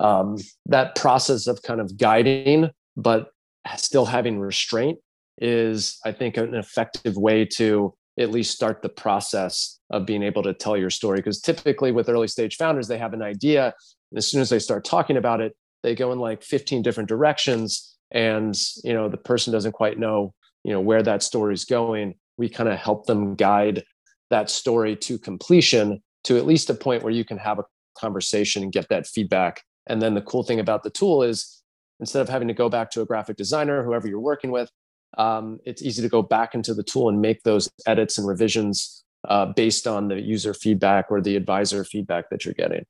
um, 0.00 0.38
that 0.66 0.96
process 0.96 1.46
of 1.46 1.62
kind 1.62 1.80
of 1.80 1.96
guiding, 1.96 2.70
but 2.96 3.30
still 3.76 4.06
having 4.06 4.38
restraint, 4.38 4.98
is 5.38 5.98
I 6.04 6.12
think 6.12 6.36
an 6.36 6.54
effective 6.54 7.16
way 7.16 7.44
to 7.56 7.94
at 8.18 8.30
least 8.30 8.54
start 8.54 8.80
the 8.80 8.88
process 8.88 9.78
of 9.90 10.06
being 10.06 10.22
able 10.22 10.42
to 10.42 10.54
tell 10.54 10.76
your 10.76 10.90
story. 10.90 11.18
Because 11.18 11.40
typically 11.40 11.92
with 11.92 12.08
early 12.08 12.28
stage 12.28 12.56
founders, 12.56 12.88
they 12.88 12.98
have 12.98 13.12
an 13.12 13.22
idea. 13.22 13.74
And 14.10 14.18
as 14.18 14.30
soon 14.30 14.40
as 14.40 14.48
they 14.48 14.58
start 14.58 14.84
talking 14.84 15.16
about 15.16 15.40
it, 15.40 15.54
they 15.82 15.94
go 15.94 16.12
in 16.12 16.18
like 16.18 16.42
15 16.42 16.82
different 16.82 17.08
directions 17.08 17.96
and 18.10 18.56
you 18.84 18.92
know 18.92 19.08
the 19.08 19.16
person 19.16 19.52
doesn't 19.52 19.72
quite 19.72 19.98
know 19.98 20.32
you 20.64 20.72
know 20.72 20.80
where 20.80 21.02
that 21.02 21.22
story 21.22 21.54
is 21.54 21.64
going. 21.64 22.14
We 22.38 22.48
kind 22.48 22.68
of 22.68 22.78
help 22.78 23.06
them 23.06 23.36
guide 23.36 23.84
that 24.30 24.50
story 24.50 24.96
to 24.96 25.18
completion 25.18 26.02
to 26.24 26.36
at 26.36 26.44
least 26.44 26.70
a 26.70 26.74
point 26.74 27.04
where 27.04 27.12
you 27.12 27.24
can 27.24 27.38
have 27.38 27.60
a 27.60 27.64
conversation 27.96 28.64
and 28.64 28.72
get 28.72 28.88
that 28.88 29.06
feedback. 29.06 29.62
And 29.86 30.02
then 30.02 30.14
the 30.14 30.22
cool 30.22 30.42
thing 30.42 30.58
about 30.58 30.82
the 30.82 30.90
tool 30.90 31.22
is 31.22 31.62
instead 32.00 32.20
of 32.20 32.28
having 32.28 32.48
to 32.48 32.54
go 32.54 32.68
back 32.68 32.90
to 32.90 33.00
a 33.00 33.06
graphic 33.06 33.36
designer 33.36 33.84
whoever 33.84 34.08
you're 34.08 34.20
working 34.20 34.50
with 34.50 34.70
um, 35.18 35.60
it's 35.64 35.82
easy 35.82 36.02
to 36.02 36.08
go 36.08 36.22
back 36.22 36.54
into 36.54 36.74
the 36.74 36.82
tool 36.82 37.08
and 37.08 37.20
make 37.20 37.42
those 37.42 37.70
edits 37.86 38.18
and 38.18 38.26
revisions 38.26 39.04
uh, 39.28 39.46
based 39.46 39.86
on 39.86 40.08
the 40.08 40.20
user 40.20 40.52
feedback 40.52 41.06
or 41.10 41.20
the 41.20 41.36
advisor 41.36 41.84
feedback 41.84 42.28
that 42.30 42.44
you're 42.44 42.54
getting. 42.54 42.84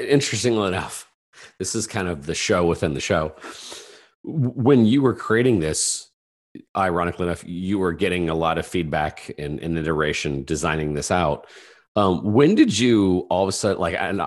Interestingly 0.00 0.68
enough 0.68 1.10
this 1.58 1.74
is 1.74 1.86
kind 1.86 2.08
of 2.08 2.26
the 2.26 2.34
show 2.34 2.66
within 2.66 2.94
the 2.94 3.00
show. 3.00 3.34
When 4.22 4.86
you 4.86 5.02
were 5.02 5.14
creating 5.14 5.60
this, 5.60 6.10
ironically 6.76 7.26
enough, 7.26 7.44
you 7.46 7.78
were 7.78 7.92
getting 7.92 8.28
a 8.28 8.34
lot 8.34 8.58
of 8.58 8.66
feedback 8.66 9.30
and, 9.38 9.60
and 9.60 9.78
iteration 9.78 10.44
designing 10.44 10.94
this 10.94 11.10
out. 11.10 11.46
Um, 11.96 12.32
when 12.32 12.54
did 12.54 12.76
you 12.76 13.26
all 13.30 13.44
of 13.44 13.48
a 13.48 13.52
sudden 13.52 13.80
like? 13.80 13.94
And 13.98 14.22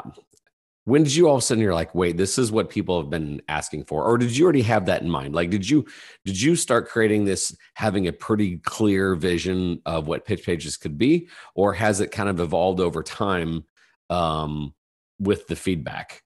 when 0.88 1.04
did 1.04 1.14
you 1.14 1.28
all 1.28 1.36
of 1.36 1.40
a 1.40 1.42
sudden 1.42 1.62
you're 1.62 1.74
like 1.74 1.94
wait 1.94 2.16
this 2.16 2.38
is 2.38 2.50
what 2.50 2.70
people 2.70 3.00
have 3.00 3.10
been 3.10 3.42
asking 3.50 3.84
for 3.84 4.06
or 4.06 4.18
did 4.18 4.36
you 4.36 4.46
already 4.46 4.62
have 4.62 4.86
that 4.86 5.02
in 5.02 5.10
mind 5.10 5.36
like 5.36 5.50
did 5.50 5.70
you 5.70 5.86
did 6.24 6.42
you 6.42 6.56
start 6.56 6.88
creating 6.88 7.26
this 7.26 7.54
having 7.74 8.08
a 8.08 8.14
pretty 8.14 8.58
clear 8.60 9.14
vision 9.14 9.82
of 9.86 10.08
what 10.08 10.24
pitch 10.24 10.46
pages 10.46 10.78
could 10.78 10.98
be 10.98 11.28
or 11.56 11.74
has 11.74 12.00
it 12.00 12.10
kind 12.10 12.30
of 12.30 12.40
evolved 12.40 12.80
over 12.80 13.04
time 13.04 13.66
um, 14.10 14.74
with 15.20 15.46
the 15.48 15.58
feedback 15.58 16.24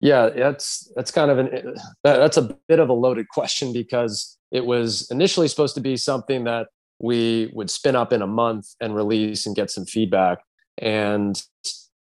yeah 0.00 0.28
that's 0.28 0.90
that's 0.94 1.10
kind 1.10 1.30
of 1.30 1.38
an 1.38 1.74
that's 2.04 2.36
a 2.36 2.56
bit 2.68 2.78
of 2.78 2.88
a 2.88 2.92
loaded 2.92 3.28
question 3.28 3.72
because 3.72 4.36
it 4.52 4.64
was 4.64 5.08
initially 5.10 5.48
supposed 5.48 5.74
to 5.74 5.80
be 5.80 5.96
something 5.96 6.44
that 6.44 6.68
we 6.98 7.50
would 7.52 7.70
spin 7.70 7.96
up 7.96 8.12
in 8.12 8.22
a 8.22 8.26
month 8.26 8.74
and 8.80 8.94
release 8.94 9.46
and 9.46 9.56
get 9.56 9.70
some 9.70 9.84
feedback. 9.84 10.38
And 10.78 11.40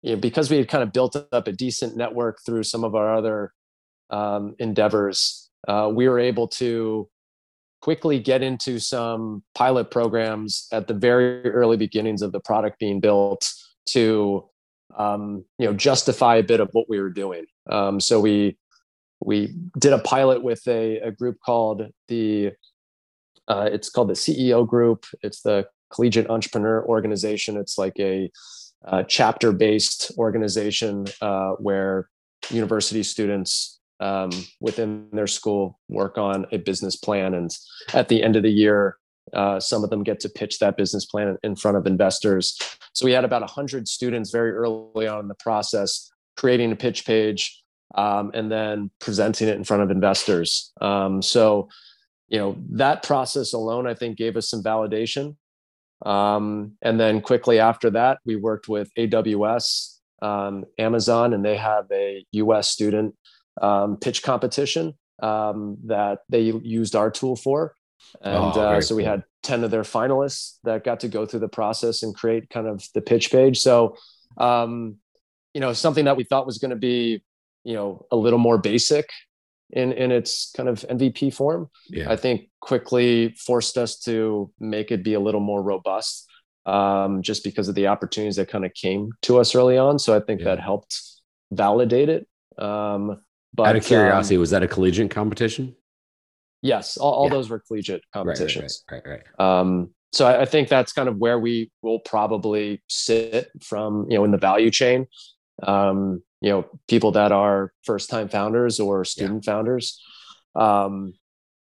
you 0.01 0.15
know, 0.15 0.19
because 0.19 0.49
we 0.49 0.57
had 0.57 0.67
kind 0.67 0.83
of 0.83 0.93
built 0.93 1.15
up 1.31 1.47
a 1.47 1.51
decent 1.51 1.95
network 1.95 2.39
through 2.45 2.63
some 2.63 2.83
of 2.83 2.95
our 2.95 3.15
other 3.15 3.53
um, 4.09 4.55
endeavors, 4.59 5.49
uh, 5.67 5.91
we 5.93 6.09
were 6.09 6.19
able 6.19 6.47
to 6.47 7.07
quickly 7.81 8.19
get 8.19 8.41
into 8.41 8.79
some 8.79 9.43
pilot 9.55 9.91
programs 9.91 10.67
at 10.71 10.87
the 10.87 10.93
very 10.93 11.47
early 11.51 11.77
beginnings 11.77 12.21
of 12.21 12.31
the 12.31 12.39
product 12.39 12.79
being 12.79 12.99
built 12.99 13.51
to 13.87 14.47
um, 14.97 15.45
you 15.57 15.65
know 15.65 15.73
justify 15.73 16.35
a 16.35 16.43
bit 16.43 16.59
of 16.59 16.69
what 16.73 16.89
we 16.89 16.99
were 16.99 17.09
doing. 17.09 17.45
Um, 17.69 17.99
so 17.99 18.19
we 18.19 18.57
we 19.23 19.53
did 19.79 19.93
a 19.93 19.99
pilot 19.99 20.43
with 20.43 20.67
a, 20.67 20.97
a 20.97 21.11
group 21.11 21.37
called 21.45 21.87
the 22.07 22.51
uh, 23.47 23.69
it's 23.71 23.89
called 23.89 24.09
the 24.09 24.13
CEO 24.13 24.67
group. 24.67 25.05
It's 25.21 25.41
the 25.41 25.67
Collegiate 25.93 26.29
Entrepreneur 26.29 26.85
Organization. 26.85 27.57
It's 27.57 27.77
like 27.77 27.99
a 27.99 28.31
uh, 28.85 29.03
chapter 29.03 29.51
based 29.51 30.11
organization 30.17 31.05
uh, 31.21 31.51
where 31.51 32.09
university 32.49 33.03
students 33.03 33.79
um, 33.99 34.31
within 34.59 35.07
their 35.13 35.27
school 35.27 35.79
work 35.87 36.17
on 36.17 36.47
a 36.51 36.57
business 36.57 36.95
plan. 36.95 37.33
And 37.33 37.51
at 37.93 38.09
the 38.09 38.23
end 38.23 38.35
of 38.35 38.43
the 38.43 38.51
year, 38.51 38.97
uh, 39.33 39.59
some 39.59 39.83
of 39.83 39.89
them 39.89 40.03
get 40.03 40.19
to 40.21 40.29
pitch 40.29 40.59
that 40.59 40.77
business 40.77 41.05
plan 41.05 41.37
in 41.43 41.55
front 41.55 41.77
of 41.77 41.85
investors. 41.85 42.57
So 42.93 43.05
we 43.05 43.11
had 43.11 43.23
about 43.23 43.41
100 43.41 43.87
students 43.87 44.31
very 44.31 44.51
early 44.51 45.07
on 45.07 45.19
in 45.19 45.27
the 45.27 45.35
process 45.35 46.09
creating 46.37 46.71
a 46.71 46.75
pitch 46.75 47.05
page 47.05 47.61
um, 47.95 48.31
and 48.33 48.51
then 48.51 48.89
presenting 48.99 49.47
it 49.47 49.55
in 49.55 49.63
front 49.63 49.83
of 49.83 49.91
investors. 49.91 50.71
Um, 50.81 51.21
so, 51.21 51.69
you 52.29 52.39
know, 52.39 52.57
that 52.71 53.03
process 53.03 53.53
alone, 53.53 53.85
I 53.85 53.93
think, 53.93 54.17
gave 54.17 54.37
us 54.37 54.49
some 54.49 54.63
validation 54.63 55.35
um, 56.05 56.73
and 56.81 56.99
then 56.99 57.21
quickly 57.21 57.59
after 57.59 57.89
that, 57.91 58.19
we 58.25 58.35
worked 58.35 58.67
with 58.67 58.89
AWS, 58.95 59.97
um, 60.21 60.65
Amazon, 60.77 61.33
and 61.33 61.45
they 61.45 61.57
have 61.57 61.85
a 61.91 62.25
US 62.31 62.69
student 62.69 63.15
um, 63.61 63.97
pitch 63.97 64.23
competition 64.23 64.93
um, 65.21 65.77
that 65.85 66.19
they 66.29 66.41
used 66.41 66.95
our 66.95 67.11
tool 67.11 67.35
for. 67.35 67.75
And 68.21 68.35
oh, 68.35 68.61
uh, 68.61 68.81
so 68.81 68.95
we 68.95 69.03
had 69.03 69.23
10 69.43 69.63
of 69.63 69.71
their 69.71 69.83
finalists 69.83 70.57
that 70.63 70.83
got 70.83 70.99
to 71.01 71.07
go 71.07 71.25
through 71.25 71.39
the 71.39 71.47
process 71.47 72.03
and 72.03 72.15
create 72.15 72.49
kind 72.49 72.67
of 72.67 72.83
the 72.93 73.01
pitch 73.01 73.31
page. 73.31 73.59
So, 73.59 73.95
um, 74.37 74.97
you 75.53 75.61
know, 75.61 75.73
something 75.73 76.05
that 76.05 76.17
we 76.17 76.23
thought 76.23 76.45
was 76.45 76.57
going 76.57 76.71
to 76.71 76.77
be, 76.77 77.23
you 77.63 77.73
know, 77.73 78.05
a 78.11 78.15
little 78.15 78.39
more 78.39 78.57
basic 78.57 79.09
in 79.71 79.93
in 79.93 80.11
its 80.11 80.51
kind 80.55 80.69
of 80.69 80.81
MVP 80.81 81.33
form, 81.33 81.69
yeah. 81.89 82.11
I 82.11 82.15
think 82.15 82.49
quickly 82.59 83.35
forced 83.37 83.77
us 83.77 83.97
to 84.01 84.51
make 84.59 84.91
it 84.91 85.03
be 85.03 85.13
a 85.13 85.19
little 85.19 85.39
more 85.39 85.61
robust, 85.61 86.29
um, 86.65 87.21
just 87.21 87.43
because 87.43 87.67
of 87.67 87.75
the 87.75 87.87
opportunities 87.87 88.35
that 88.35 88.49
kind 88.49 88.65
of 88.65 88.73
came 88.73 89.11
to 89.23 89.39
us 89.39 89.55
early 89.55 89.77
on. 89.77 89.99
So 89.99 90.15
I 90.15 90.19
think 90.19 90.41
yeah. 90.41 90.55
that 90.55 90.59
helped 90.59 91.01
validate 91.51 92.09
it. 92.09 92.27
Um, 92.57 93.21
but 93.53 93.67
out 93.67 93.75
of 93.75 93.85
curiosity, 93.85 94.35
um, 94.35 94.41
was 94.41 94.49
that 94.51 94.63
a 94.63 94.67
collegiate 94.67 95.11
competition? 95.11 95.75
Yes, 96.61 96.97
all, 96.97 97.13
all 97.13 97.25
yeah. 97.25 97.31
those 97.31 97.49
were 97.49 97.59
collegiate 97.59 98.03
competitions. 98.13 98.83
Right, 98.91 99.01
right, 99.05 99.11
right. 99.11 99.23
right, 99.39 99.59
Um, 99.59 99.89
so 100.11 100.27
I, 100.27 100.41
I, 100.41 100.45
think 100.45 100.67
that's 100.67 100.93
kind 100.93 101.07
of 101.07 101.17
where 101.17 101.39
we 101.39 101.71
will 101.81 101.99
probably 101.99 102.83
sit 102.87 103.49
from, 103.63 104.05
you 104.09 104.17
know, 104.17 104.25
in 104.25 104.31
the 104.31 104.37
value 104.37 104.69
chain. 104.69 105.07
Um, 105.63 106.21
you 106.41 106.49
know 106.49 106.65
people 106.87 107.11
that 107.13 107.31
are 107.31 107.71
first 107.83 108.09
time 108.09 108.27
founders 108.27 108.79
or 108.79 109.05
student 109.05 109.45
yeah. 109.45 109.53
founders 109.53 110.01
um, 110.55 111.13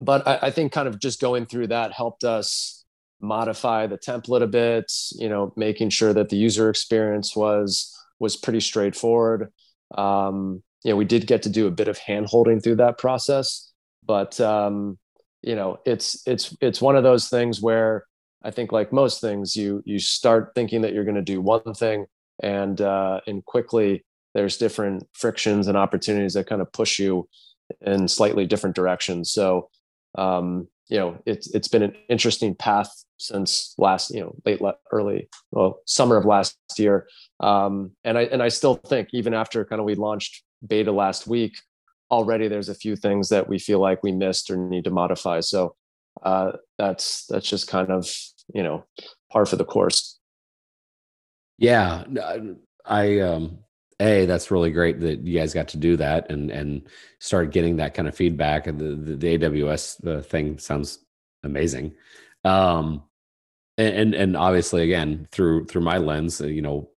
but 0.00 0.26
I, 0.26 0.38
I, 0.42 0.50
think 0.50 0.72
kind 0.72 0.88
of 0.88 0.98
just 0.98 1.20
going 1.20 1.46
through 1.46 1.68
that 1.68 1.92
helped 1.92 2.24
us 2.24 2.84
modify 3.20 3.86
the 3.86 3.98
template 3.98 4.42
a 4.42 4.46
bit 4.46 4.90
you 5.12 5.28
know 5.28 5.52
making 5.56 5.90
sure 5.90 6.12
that 6.12 6.30
the 6.30 6.36
user 6.36 6.68
experience 6.68 7.36
was 7.36 7.94
was 8.18 8.36
pretty 8.36 8.60
straightforward 8.60 9.52
um, 9.96 10.62
you 10.82 10.90
know 10.90 10.96
we 10.96 11.04
did 11.04 11.26
get 11.26 11.42
to 11.42 11.50
do 11.50 11.66
a 11.66 11.70
bit 11.70 11.88
of 11.88 11.98
hand 11.98 12.26
holding 12.26 12.58
through 12.58 12.76
that 12.76 12.98
process 12.98 13.70
but 14.06 14.40
um, 14.40 14.98
you 15.42 15.54
know 15.54 15.78
it's 15.84 16.26
it's 16.26 16.56
it's 16.60 16.80
one 16.80 16.96
of 16.96 17.02
those 17.02 17.28
things 17.28 17.60
where 17.60 18.04
i 18.42 18.50
think 18.50 18.72
like 18.72 18.92
most 18.92 19.20
things 19.20 19.54
you 19.56 19.82
you 19.84 19.98
start 19.98 20.52
thinking 20.54 20.82
that 20.82 20.92
you're 20.92 21.04
going 21.04 21.14
to 21.14 21.22
do 21.22 21.40
one 21.40 21.74
thing 21.74 22.06
and 22.42 22.80
uh, 22.80 23.20
and 23.26 23.44
quickly 23.44 24.04
there's 24.34 24.56
different 24.56 25.06
frictions 25.12 25.68
and 25.68 25.76
opportunities 25.76 26.34
that 26.34 26.46
kind 26.46 26.60
of 26.60 26.72
push 26.72 26.98
you 26.98 27.28
in 27.80 28.08
slightly 28.08 28.46
different 28.46 28.76
directions. 28.76 29.32
So, 29.32 29.70
um, 30.16 30.68
you 30.88 30.98
know, 30.98 31.18
it's 31.24 31.54
it's 31.54 31.68
been 31.68 31.82
an 31.82 31.94
interesting 32.08 32.54
path 32.54 32.92
since 33.16 33.74
last, 33.78 34.10
you 34.10 34.20
know, 34.20 34.34
late 34.44 34.60
early, 34.92 35.28
well, 35.50 35.80
summer 35.86 36.16
of 36.16 36.26
last 36.26 36.56
year. 36.76 37.08
Um, 37.40 37.92
and 38.04 38.18
I 38.18 38.22
and 38.22 38.42
I 38.42 38.48
still 38.48 38.74
think 38.74 39.08
even 39.12 39.32
after 39.32 39.64
kind 39.64 39.80
of 39.80 39.86
we 39.86 39.94
launched 39.94 40.42
beta 40.66 40.92
last 40.92 41.26
week, 41.26 41.54
already 42.14 42.48
there's 42.48 42.68
a 42.68 42.74
few 42.74 42.96
things 42.96 43.28
that 43.28 43.48
we 43.48 43.58
feel 43.58 43.80
like 43.80 44.02
we 44.02 44.12
missed 44.12 44.50
or 44.50 44.56
need 44.56 44.84
to 44.84 44.90
modify. 44.90 45.40
So 45.40 45.74
uh, 46.22 46.52
that's 46.78 47.26
that's 47.26 47.48
just 47.48 47.68
kind 47.68 47.90
of 47.90 48.08
you 48.54 48.62
know 48.62 48.84
par 49.30 49.46
for 49.46 49.56
the 49.56 49.64
course. 49.64 50.18
Yeah, 51.58 52.04
I 52.84 53.20
um 53.20 53.58
a 54.00 54.26
that's 54.26 54.50
really 54.50 54.70
great 54.70 55.00
that 55.00 55.24
you 55.26 55.38
guys 55.38 55.54
got 55.54 55.68
to 55.68 55.76
do 55.76 55.96
that 55.96 56.30
and 56.30 56.50
and 56.50 56.88
start 57.20 57.52
getting 57.52 57.76
that 57.76 57.94
kind 57.94 58.08
of 58.08 58.16
feedback 58.16 58.66
and 58.66 58.78
the 58.78 59.16
the, 59.16 59.36
the 59.36 59.46
aws 59.46 60.04
uh, 60.06 60.20
thing 60.20 60.58
sounds 60.58 60.98
amazing 61.44 61.94
um 62.44 63.02
and 63.78 64.14
and 64.14 64.36
obviously 64.36 64.82
again 64.82 65.28
through 65.30 65.64
through 65.66 65.82
my 65.82 65.98
lens 65.98 66.40
uh, 66.40 66.46
you 66.46 66.62
know 66.62 66.88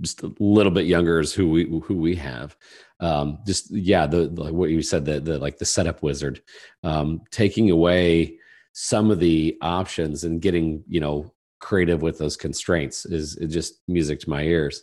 just 0.00 0.22
a 0.22 0.32
little 0.38 0.72
bit 0.72 0.86
younger 0.86 1.20
is 1.20 1.32
who 1.32 1.50
we 1.50 1.80
who 1.84 1.96
we 1.96 2.16
have. 2.16 2.56
Um 3.00 3.38
just 3.46 3.70
yeah 3.70 4.06
the, 4.06 4.28
the 4.28 4.52
what 4.52 4.70
you 4.70 4.82
said 4.82 5.04
the 5.04 5.20
the 5.20 5.38
like 5.38 5.58
the 5.58 5.64
setup 5.64 6.02
wizard 6.02 6.42
um 6.82 7.22
taking 7.30 7.70
away 7.70 8.38
some 8.72 9.10
of 9.10 9.18
the 9.18 9.56
options 9.62 10.24
and 10.24 10.40
getting 10.40 10.82
you 10.88 11.00
know 11.00 11.32
creative 11.58 12.00
with 12.02 12.18
those 12.18 12.36
constraints 12.36 13.04
is, 13.04 13.36
is 13.36 13.52
just 13.52 13.80
music 13.86 14.18
to 14.20 14.30
my 14.30 14.42
ears. 14.42 14.82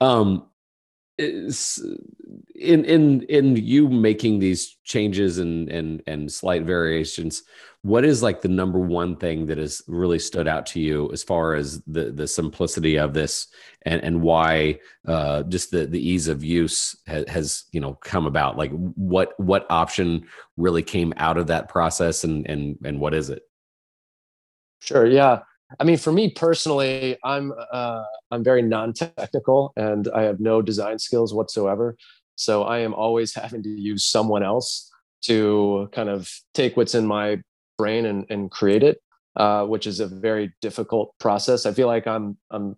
Um 0.00 0.46
is 1.18 1.84
in 2.54 2.84
in 2.84 3.22
in 3.22 3.56
you 3.56 3.88
making 3.88 4.38
these 4.38 4.76
changes 4.84 5.38
and 5.38 5.68
and 5.68 6.02
and 6.06 6.32
slight 6.32 6.62
variations 6.64 7.42
what 7.84 8.02
is 8.02 8.22
like 8.22 8.40
the 8.40 8.48
number 8.48 8.78
one 8.78 9.14
thing 9.14 9.46
that 9.46 9.58
has 9.58 9.82
really 9.86 10.18
stood 10.18 10.48
out 10.48 10.64
to 10.64 10.80
you 10.80 11.12
as 11.12 11.22
far 11.22 11.54
as 11.54 11.82
the 11.82 12.10
the 12.10 12.26
simplicity 12.26 12.98
of 12.98 13.12
this 13.12 13.48
and 13.82 14.02
and 14.02 14.22
why 14.22 14.78
uh 15.06 15.42
just 15.44 15.70
the 15.70 15.86
the 15.86 16.00
ease 16.00 16.26
of 16.26 16.42
use 16.42 16.96
has, 17.06 17.28
has 17.28 17.64
you 17.72 17.80
know 17.80 17.92
come 17.92 18.24
about? 18.24 18.56
Like 18.56 18.72
what 18.72 19.38
what 19.38 19.66
option 19.68 20.26
really 20.56 20.82
came 20.82 21.12
out 21.18 21.36
of 21.36 21.48
that 21.48 21.68
process 21.68 22.24
and 22.24 22.48
and 22.48 22.78
and 22.84 22.98
what 22.98 23.12
is 23.12 23.28
it? 23.28 23.42
Sure 24.80 25.06
yeah 25.06 25.40
I 25.80 25.84
mean, 25.84 25.96
for 25.96 26.12
me 26.12 26.30
personally, 26.30 27.16
I'm 27.24 27.52
uh, 27.72 28.04
I'm 28.30 28.44
very 28.44 28.62
non-technical 28.62 29.72
and 29.76 30.08
I 30.14 30.22
have 30.22 30.40
no 30.40 30.62
design 30.62 30.98
skills 30.98 31.34
whatsoever. 31.34 31.96
So 32.36 32.64
I 32.64 32.78
am 32.78 32.94
always 32.94 33.34
having 33.42 33.62
to 33.62 33.68
use 33.68 34.04
someone 34.04 34.42
else 34.42 34.90
to 35.22 35.88
kind 35.92 36.08
of 36.08 36.30
take 36.52 36.76
what's 36.76 36.94
in 36.94 37.06
my 37.06 37.40
brain 37.78 38.06
and, 38.06 38.26
and 38.28 38.50
create 38.50 38.82
it, 38.82 39.00
uh, 39.36 39.64
which 39.64 39.86
is 39.86 40.00
a 40.00 40.06
very 40.06 40.54
difficult 40.60 41.14
process. 41.18 41.66
I 41.66 41.72
feel 41.72 41.86
like 41.86 42.06
I'm 42.06 42.36
I'm 42.50 42.76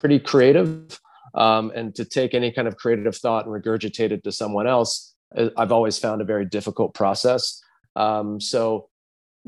pretty 0.00 0.18
creative, 0.18 1.00
um, 1.34 1.70
and 1.74 1.94
to 1.94 2.04
take 2.04 2.34
any 2.34 2.50
kind 2.50 2.66
of 2.66 2.76
creative 2.76 3.16
thought 3.16 3.46
and 3.46 3.54
regurgitate 3.54 4.10
it 4.10 4.24
to 4.24 4.32
someone 4.32 4.66
else, 4.66 5.14
uh, 5.36 5.50
I've 5.56 5.72
always 5.72 5.98
found 5.98 6.20
a 6.20 6.24
very 6.24 6.44
difficult 6.44 6.94
process. 6.94 7.62
Um, 7.94 8.40
so 8.40 8.88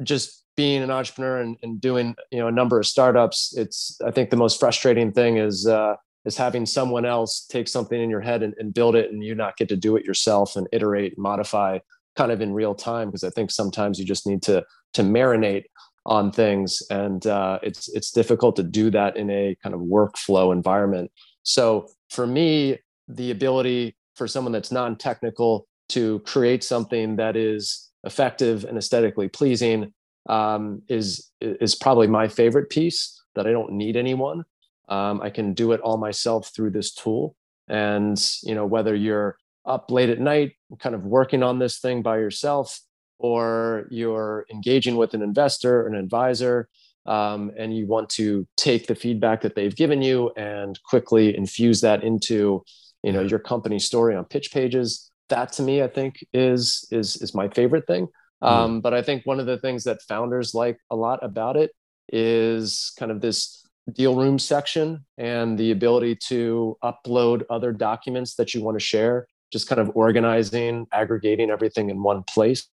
just 0.03 0.44
being 0.57 0.83
an 0.83 0.91
entrepreneur 0.91 1.41
and, 1.41 1.57
and, 1.63 1.81
doing 1.81 2.15
you 2.31 2.39
know 2.39 2.49
a 2.49 2.53
number 2.53 2.79
of 2.79 2.87
startups 2.87 3.55
it's 3.57 3.99
i 4.07 4.11
think 4.11 4.31
the 4.31 4.37
most 4.37 4.61
frustrating 4.61 5.13
thing 5.13 5.37
is 5.37 5.67
uh, 5.67 5.95
is 6.25 6.37
having 6.37 6.65
someone 6.65 7.05
else 7.05 7.47
take 7.49 7.69
something 7.69 8.01
in 8.01 8.11
your 8.11 8.21
head 8.21 8.43
and, 8.43 8.55
and, 8.59 8.73
build 8.73 8.97
it 8.97 9.11
and 9.13 9.23
you 9.23 9.35
not 9.35 9.57
get 9.57 9.69
to 9.69 9.77
do 9.77 9.97
it 9.97 10.05
yourself 10.05 10.57
and 10.57 10.67
iterate 10.73 11.13
and 11.13 11.23
modify 11.23 11.79
kind 12.17 12.33
of 12.33 12.41
in 12.41 12.53
real 12.53 12.75
time. 12.75 13.09
Because 13.09 13.25
i 13.25 13.31
think 13.31 13.51
sometimes 13.51 13.99
you 13.99 14.05
just 14.05 14.27
need 14.27 14.43
to 14.43 14.65
to 14.95 15.03
marinate 15.03 15.65
on 16.07 16.31
things 16.31 16.83
and 16.91 17.27
uh, 17.27 17.59
it's 17.63 17.89
it's 17.89 18.11
difficult 18.11 18.57
to 18.57 18.63
do 18.63 18.91
that 18.91 19.17
in 19.17 19.31
a 19.31 19.57
kind 19.63 19.75
of 19.75 19.81
workflow 19.81 20.53
environment. 20.53 21.11
So 21.43 21.89
for 22.11 22.27
me 22.27 22.79
the 23.09 23.31
ability 23.31 23.97
for 24.15 24.27
someone 24.29 24.53
that's 24.53 24.73
non-technical 24.73 25.67
to 25.91 26.21
create 26.21 26.65
something 26.65 27.17
that 27.17 27.37
is 27.37 27.91
effective 28.05 28.65
and 28.65 28.79
aesthetically 28.79 29.29
pleasing 29.29 29.93
um, 30.29 30.83
is 30.89 31.31
is 31.41 31.75
probably 31.75 32.07
my 32.07 32.29
favorite 32.29 32.71
piece 32.71 33.23
that 33.35 33.47
I 33.47 33.53
don't 33.53 33.73
need 33.73 33.97
anyone. 33.97 34.45
Um, 34.89 35.21
I 35.23 35.31
can 35.31 35.55
do 35.55 35.73
it 35.73 35.81
all 35.81 35.97
myself 35.97 36.51
through 36.55 36.71
this 36.71 36.93
tool. 36.93 37.37
And 37.69 38.21
you 38.43 38.55
know 38.55 38.67
whether 38.67 38.95
you're 38.95 39.37
up 39.65 39.91
late 39.91 40.11
at 40.11 40.21
night, 40.21 40.53
kind 40.79 40.95
of 40.95 41.05
working 41.05 41.43
on 41.43 41.59
this 41.59 41.79
thing 41.79 42.03
by 42.03 42.19
yourself, 42.19 42.81
or 43.19 43.87
you're 43.91 44.45
engaging 44.53 44.97
with 44.97 45.15
an 45.15 45.23
investor, 45.23 45.87
an 45.87 45.95
advisor, 45.95 46.69
um, 47.07 47.51
and 47.57 47.77
you 47.77 47.87
want 47.87 48.09
to 48.11 48.47
take 48.57 48.87
the 48.87 48.95
feedback 48.95 49.43
that 49.43 49.55
they've 49.55 49.75
given 49.75 50.03
you 50.03 50.31
and 50.37 50.79
quickly 50.85 51.37
infuse 51.37 51.81
that 51.81 52.03
into 52.03 52.65
you 53.03 53.13
know 53.13 53.23
your 53.23 53.39
company 53.39 53.79
story 53.79 54.17
on 54.17 54.25
pitch 54.25 54.51
pages 54.53 55.11
that 55.29 55.53
to 55.53 55.63
me 55.63 55.83
i 55.83 55.89
think 55.89 56.25
is 56.33 56.87
is 56.91 57.17
is 57.17 57.35
my 57.35 57.49
favorite 57.49 57.87
thing 57.87 58.09
mm. 58.45 58.49
um, 58.49 58.81
but 58.81 58.95
i 58.95 59.03
think 59.03 59.25
one 59.25 59.41
of 59.41 59.47
the 59.47 59.59
things 59.59 59.85
that 59.85 60.03
founders 60.03 60.55
like 60.55 60.79
a 60.91 60.97
lot 60.97 61.19
about 61.23 61.57
it 61.57 61.73
is 62.13 62.93
kind 62.99 63.11
of 63.11 63.21
this 63.21 63.67
deal 63.93 64.15
room 64.15 64.39
section 64.39 65.05
and 65.19 65.59
the 65.59 65.71
ability 65.71 66.17
to 66.17 66.77
upload 66.83 67.43
other 67.51 67.73
documents 67.73 68.35
that 68.37 68.55
you 68.55 68.63
want 68.63 68.79
to 68.79 68.85
share 68.85 69.27
just 69.53 69.69
kind 69.69 69.81
of 69.81 69.91
organizing 69.95 70.87
aggregating 70.93 71.51
everything 71.51 71.91
in 71.91 72.03
one 72.03 72.23
place 72.23 72.69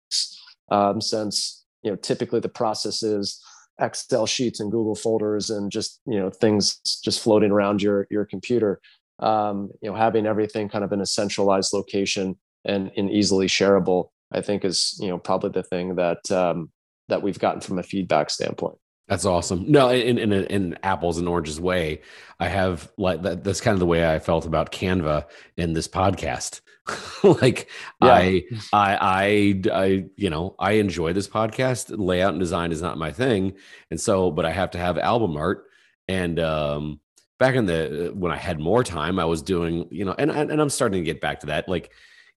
um, 0.70 1.00
since 1.00 1.64
you 1.82 1.90
know 1.90 1.96
typically 1.96 2.40
the 2.40 2.48
process 2.48 3.02
is 3.02 3.40
excel 3.80 4.26
sheets 4.26 4.60
and 4.60 4.70
google 4.70 4.94
folders 4.94 5.50
and 5.50 5.70
just 5.70 6.00
you 6.06 6.18
know 6.18 6.30
things 6.30 6.78
just 7.04 7.22
floating 7.22 7.50
around 7.50 7.82
your 7.82 8.06
your 8.10 8.24
computer 8.24 8.80
um, 9.18 9.70
you 9.82 9.90
know 9.90 9.96
having 9.96 10.26
everything 10.26 10.68
kind 10.68 10.84
of 10.84 10.92
in 10.92 11.00
a 11.00 11.06
centralized 11.06 11.72
location 11.72 12.36
and, 12.64 12.90
and 12.96 13.10
easily 13.10 13.46
shareable 13.46 14.08
i 14.34 14.40
think 14.40 14.64
is 14.64 14.98
you 15.00 15.08
know 15.08 15.18
probably 15.18 15.50
the 15.50 15.62
thing 15.62 15.94
that 15.96 16.30
um, 16.30 16.70
that 17.08 17.22
we've 17.22 17.38
gotten 17.38 17.60
from 17.60 17.78
a 17.78 17.82
feedback 17.82 18.30
standpoint 18.30 18.78
that's 19.08 19.26
awesome. 19.26 19.70
No, 19.70 19.90
in, 19.90 20.16
in 20.16 20.32
in 20.32 20.78
apples 20.82 21.18
and 21.18 21.28
oranges 21.28 21.60
way, 21.60 22.00
I 22.38 22.48
have 22.48 22.90
like 22.96 23.22
that. 23.22 23.44
That's 23.44 23.60
kind 23.60 23.74
of 23.74 23.80
the 23.80 23.84
way 23.86 24.10
I 24.10 24.20
felt 24.20 24.46
about 24.46 24.72
Canva 24.72 25.26
in 25.56 25.72
this 25.72 25.88
podcast. 25.88 26.60
like 27.22 27.68
yeah. 28.02 28.08
I, 28.10 28.42
I, 28.72 28.96
I, 28.96 29.62
I, 29.72 30.04
you 30.16 30.30
know, 30.30 30.54
I 30.58 30.72
enjoy 30.72 31.12
this 31.12 31.28
podcast. 31.28 31.94
Layout 31.96 32.30
and 32.30 32.40
design 32.40 32.72
is 32.72 32.80
not 32.80 32.96
my 32.96 33.12
thing, 33.12 33.54
and 33.90 34.00
so, 34.00 34.30
but 34.30 34.46
I 34.46 34.50
have 34.50 34.70
to 34.70 34.78
have 34.78 34.96
album 34.96 35.36
art. 35.36 35.64
And 36.08 36.38
um, 36.40 37.00
back 37.38 37.54
in 37.54 37.66
the 37.66 38.12
when 38.14 38.32
I 38.32 38.36
had 38.36 38.60
more 38.60 38.84
time, 38.84 39.18
I 39.18 39.24
was 39.24 39.42
doing, 39.42 39.88
you 39.90 40.04
know, 40.04 40.14
and 40.16 40.30
and 40.30 40.60
I'm 40.60 40.70
starting 40.70 41.02
to 41.02 41.04
get 41.04 41.20
back 41.20 41.40
to 41.40 41.46
that. 41.46 41.68
Like, 41.68 41.90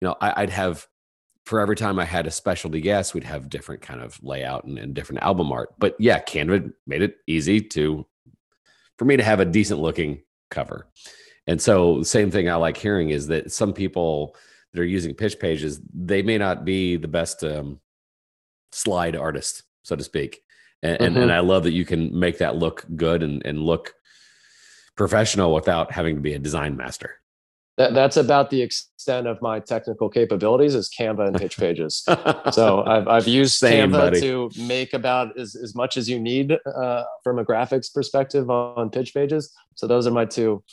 you 0.02 0.08
know, 0.08 0.16
I, 0.20 0.42
I'd 0.44 0.50
have 0.50 0.88
for 1.46 1.60
every 1.60 1.76
time 1.76 2.00
I 2.00 2.06
had 2.06 2.26
a 2.26 2.32
specialty 2.32 2.82
guest, 2.82 3.14
we'd 3.14 3.24
have 3.26 3.50
different 3.50 3.82
kind 3.82 4.02
of 4.02 4.22
layout 4.24 4.64
and, 4.64 4.78
and 4.78 4.94
different 4.94 5.24
album 5.24 5.52
art. 5.52 5.74
But 5.78 5.96
yeah, 6.00 6.22
Canva 6.22 6.72
made 6.88 7.02
it 7.02 7.18
easy 7.28 7.60
to 7.62 8.06
for 8.98 9.06
me 9.06 9.18
to 9.18 9.24
have 9.24 9.40
a 9.40 9.46
decent 9.46 9.80
looking 9.80 10.22
cover. 10.50 10.88
And 11.48 11.62
so 11.62 12.00
the 12.00 12.06
same 12.06 12.32
thing 12.32 12.50
I 12.50 12.56
like 12.56 12.78
hearing 12.78 13.10
is 13.10 13.28
that 13.28 13.52
some 13.52 13.74
people 13.74 14.36
that 14.72 14.80
are 14.80 14.86
using 14.86 15.14
pitch 15.14 15.40
pages, 15.40 15.82
they 15.94 16.22
may 16.22 16.38
not 16.38 16.64
be 16.64 16.96
the 16.96 17.08
best 17.08 17.44
um, 17.44 17.82
slide 18.72 19.16
artist, 19.16 19.64
so 19.84 19.96
to 19.96 20.04
speak. 20.04 20.42
And, 20.82 20.96
mm-hmm. 20.96 21.04
and, 21.04 21.18
and 21.18 21.32
I 21.32 21.40
love 21.40 21.64
that 21.64 21.74
you 21.74 21.86
can 21.86 22.18
make 22.18 22.38
that 22.38 22.56
look 22.56 22.86
good 22.96 23.24
and, 23.24 23.46
and 23.46 23.62
look 23.62 23.94
professional 24.96 25.54
without 25.54 25.92
having 25.92 26.16
to 26.16 26.22
be 26.22 26.34
a 26.34 26.40
design 26.40 26.78
master 26.78 27.20
that, 27.78 27.94
that's 27.94 28.18
about 28.18 28.50
the 28.50 28.62
extent 28.62 29.28
of 29.28 29.42
my 29.42 29.60
technical 29.60 30.10
capabilities 30.10 30.76
is 30.76 30.90
Canva 30.90 31.28
and 31.28 31.36
pitch 31.36 31.58
pages. 31.58 32.04
so 32.52 32.84
I've, 32.86 33.08
I've 33.08 33.28
used 33.28 33.56
Same, 33.56 33.90
Canva 33.90 33.92
buddy. 33.92 34.22
to 34.22 34.52
make 34.60 34.94
about 34.94 35.38
as, 35.40 35.56
as 35.56 35.74
much 35.74 35.98
as 35.98 36.08
you 36.08 36.20
need 36.20 36.56
uh, 36.66 37.04
from 37.24 37.40
a 37.40 37.46
graphics 37.46 37.92
perspective 37.92 38.50
on 38.50 38.90
pitch 38.90 39.14
pages. 39.14 39.52
So 39.76 39.88
those 39.88 40.06
are 40.06 40.12
my 40.12 40.26
two. 40.26 40.64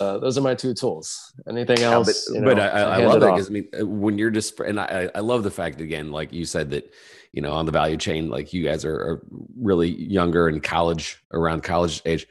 Uh, 0.00 0.18
those 0.18 0.36
are 0.36 0.42
my 0.42 0.54
two 0.54 0.74
tools. 0.74 1.32
Anything 1.48 1.78
else? 1.78 2.28
Yeah, 2.28 2.32
but, 2.32 2.34
you 2.34 2.40
know, 2.40 2.54
but 2.54 2.60
I, 2.60 2.80
I 2.80 3.06
love 3.06 3.20
that 3.20 3.30
because 3.32 3.48
I 3.48 3.52
mean, 3.52 3.68
when 3.80 4.18
you're 4.18 4.30
just, 4.32 4.58
and 4.60 4.78
I, 4.78 5.08
I 5.14 5.20
love 5.20 5.42
the 5.42 5.50
fact 5.50 5.80
again, 5.80 6.10
like 6.10 6.32
you 6.32 6.44
said 6.44 6.70
that, 6.70 6.92
you 7.32 7.40
know, 7.40 7.52
on 7.52 7.64
the 7.66 7.72
value 7.72 7.96
chain, 7.96 8.28
like 8.28 8.52
you 8.52 8.62
guys 8.64 8.84
are, 8.84 8.94
are 8.94 9.22
really 9.58 9.88
younger 9.88 10.48
in 10.48 10.60
college, 10.60 11.22
around 11.32 11.62
college 11.62 12.02
age, 12.04 12.26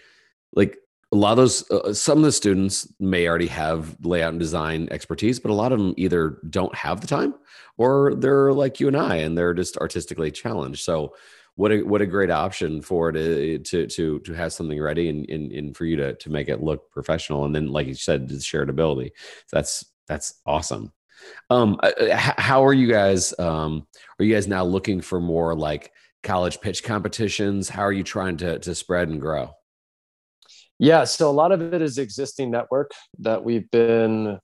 like 0.53 0.77
a 1.11 1.15
lot 1.15 1.31
of 1.31 1.37
those 1.37 1.69
uh, 1.71 1.93
some 1.93 2.17
of 2.17 2.23
the 2.23 2.31
students 2.31 2.91
may 2.99 3.27
already 3.27 3.47
have 3.47 3.95
layout 4.03 4.31
and 4.31 4.39
design 4.39 4.87
expertise 4.91 5.39
but 5.39 5.51
a 5.51 5.53
lot 5.53 5.71
of 5.71 5.79
them 5.79 5.93
either 5.97 6.39
don't 6.49 6.75
have 6.75 7.01
the 7.01 7.07
time 7.07 7.33
or 7.77 8.15
they're 8.15 8.53
like 8.53 8.79
you 8.79 8.87
and 8.87 8.97
i 8.97 9.15
and 9.17 9.37
they're 9.37 9.53
just 9.53 9.77
artistically 9.77 10.31
challenged. 10.31 10.83
So 10.83 11.15
what 11.55 11.71
a 11.71 11.81
what 11.81 12.01
a 12.01 12.05
great 12.05 12.31
option 12.31 12.81
for 12.81 13.11
to 13.11 13.59
to 13.59 13.87
to 13.87 14.19
to 14.19 14.33
have 14.33 14.53
something 14.53 14.79
ready 14.81 15.09
and, 15.09 15.29
and 15.29 15.51
and 15.51 15.77
for 15.77 15.85
you 15.85 15.95
to 15.97 16.13
to 16.15 16.29
make 16.29 16.49
it 16.49 16.61
look 16.61 16.91
professional. 16.91 17.45
And 17.45 17.55
then 17.55 17.67
like 17.67 17.87
you 17.87 17.93
said 17.95 18.27
the 18.27 18.35
shareability 18.35 19.11
that's 19.51 19.85
that's 20.07 20.41
awesome. 20.45 20.91
Um 21.49 21.79
uh, 21.81 21.91
uh, 21.99 22.33
how 22.37 22.65
are 22.65 22.73
you 22.73 22.87
guys 22.87 23.37
um 23.39 23.87
are 24.19 24.25
you 24.25 24.33
guys 24.33 24.47
now 24.47 24.63
looking 24.63 25.01
for 25.01 25.21
more 25.21 25.55
like 25.55 25.91
college 26.23 26.59
pitch 26.59 26.83
competitions? 26.83 27.69
How 27.69 27.83
are 27.83 27.93
you 27.93 28.03
trying 28.03 28.37
to 28.37 28.59
to 28.59 28.75
spread 28.75 29.07
and 29.07 29.21
grow 29.21 29.51
yeah, 30.79 31.03
so 31.05 31.29
a 31.29 31.31
lot 31.31 31.51
of 31.51 31.61
it 31.73 31.81
is 31.81 31.97
existing 31.97 32.51
network 32.51 32.91
that 33.19 33.43
we've 33.43 33.69
been 33.71 34.39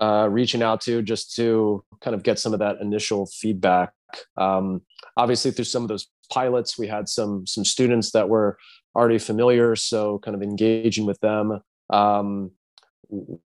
uh, 0.00 0.28
reaching 0.30 0.62
out 0.62 0.80
to 0.82 1.02
just 1.02 1.34
to 1.36 1.84
kind 2.00 2.14
of 2.14 2.22
get 2.22 2.38
some 2.38 2.52
of 2.52 2.58
that 2.58 2.76
initial 2.80 3.26
feedback. 3.26 3.92
Um, 4.36 4.82
obviously, 5.16 5.50
through 5.50 5.64
some 5.66 5.82
of 5.82 5.88
those 5.88 6.08
pilots, 6.30 6.78
we 6.78 6.86
had 6.86 7.08
some 7.08 7.46
some 7.46 7.64
students 7.64 8.12
that 8.12 8.28
were 8.28 8.58
already 8.94 9.18
familiar, 9.18 9.74
so 9.76 10.18
kind 10.18 10.34
of 10.34 10.42
engaging 10.42 11.06
with 11.06 11.20
them. 11.20 11.60
Um, 11.90 12.50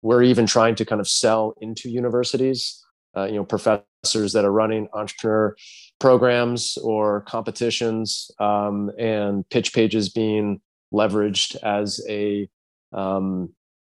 we're 0.01 0.23
even 0.23 0.45
trying 0.45 0.75
to 0.75 0.85
kind 0.85 1.01
of 1.01 1.07
sell 1.07 1.55
into 1.61 1.89
universities, 1.89 2.83
uh, 3.17 3.25
you 3.25 3.35
know, 3.35 3.45
professors 3.45 4.33
that 4.33 4.45
are 4.45 4.51
running 4.51 4.87
entrepreneur 4.93 5.55
programs 5.99 6.77
or 6.77 7.21
competitions, 7.21 8.29
um, 8.39 8.91
and 8.97 9.49
pitch 9.49 9.73
pages 9.73 10.09
being 10.09 10.61
leveraged 10.93 11.55
as 11.63 12.01
a 12.09 12.49
um, 12.93 13.53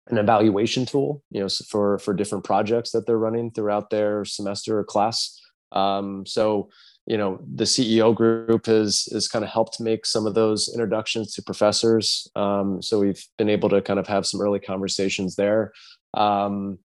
an 0.07 0.17
evaluation 0.17 0.85
tool, 0.85 1.23
you 1.29 1.39
know, 1.41 1.49
for 1.69 1.99
for 1.99 2.13
different 2.13 2.43
projects 2.43 2.91
that 2.91 3.05
they're 3.05 3.17
running 3.17 3.51
throughout 3.51 3.89
their 3.89 4.25
semester 4.25 4.79
or 4.79 4.83
class. 4.83 5.39
Um, 5.71 6.25
so, 6.25 6.69
you 7.05 7.17
know, 7.17 7.39
the 7.53 7.65
CEO 7.65 8.13
group 8.13 8.65
has 8.65 9.07
has 9.11 9.27
kind 9.27 9.45
of 9.45 9.51
helped 9.51 9.79
make 9.79 10.05
some 10.05 10.25
of 10.25 10.33
those 10.33 10.69
introductions 10.73 11.33
to 11.33 11.43
professors. 11.43 12.27
Um, 12.35 12.81
so 12.81 12.99
we've 12.99 13.23
been 13.37 13.49
able 13.49 13.69
to 13.69 13.81
kind 13.81 13.99
of 13.99 14.07
have 14.07 14.25
some 14.25 14.41
early 14.41 14.59
conversations 14.59 15.35
there. 15.35 15.71
Um, 16.15 16.79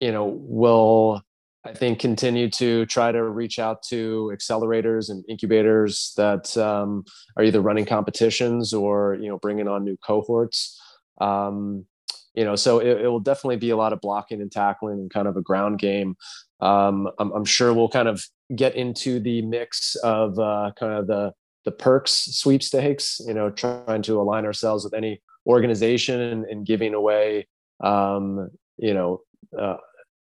you 0.00 0.12
know, 0.12 0.26
we'll 0.26 1.22
I 1.64 1.74
think 1.74 1.98
continue 1.98 2.48
to 2.50 2.86
try 2.86 3.12
to 3.12 3.22
reach 3.22 3.58
out 3.58 3.82
to 3.84 4.32
accelerators 4.34 5.10
and 5.10 5.24
incubators 5.28 6.14
that 6.16 6.56
um, 6.56 7.04
are 7.36 7.44
either 7.44 7.60
running 7.60 7.84
competitions 7.84 8.72
or 8.72 9.18
you 9.20 9.28
know 9.28 9.38
bringing 9.38 9.68
on 9.68 9.84
new 9.84 9.98
cohorts. 9.98 10.80
Um, 11.20 11.84
you 12.34 12.44
know, 12.44 12.56
so 12.56 12.78
it, 12.78 13.02
it, 13.02 13.08
will 13.08 13.20
definitely 13.20 13.56
be 13.56 13.70
a 13.70 13.76
lot 13.76 13.92
of 13.92 14.00
blocking 14.00 14.40
and 14.40 14.50
tackling 14.50 15.00
and 15.00 15.10
kind 15.10 15.28
of 15.28 15.36
a 15.36 15.42
ground 15.42 15.78
game. 15.78 16.16
Um, 16.60 17.08
I'm, 17.18 17.32
I'm, 17.32 17.44
sure 17.44 17.74
we'll 17.74 17.88
kind 17.88 18.08
of 18.08 18.24
get 18.54 18.76
into 18.76 19.18
the 19.18 19.42
mix 19.42 19.96
of 19.96 20.38
uh, 20.38 20.70
kind 20.78 20.94
of 20.94 21.06
the 21.08 21.32
the 21.66 21.72
perks 21.72 22.12
sweepstakes. 22.12 23.20
You 23.26 23.34
know, 23.34 23.50
trying 23.50 24.02
to 24.02 24.20
align 24.20 24.46
ourselves 24.46 24.84
with 24.84 24.94
any 24.94 25.20
organization 25.46 26.20
and, 26.20 26.44
and 26.46 26.64
giving 26.64 26.94
away 26.94 27.48
um, 27.82 28.50
you 28.78 28.94
know 28.94 29.20
uh, 29.58 29.76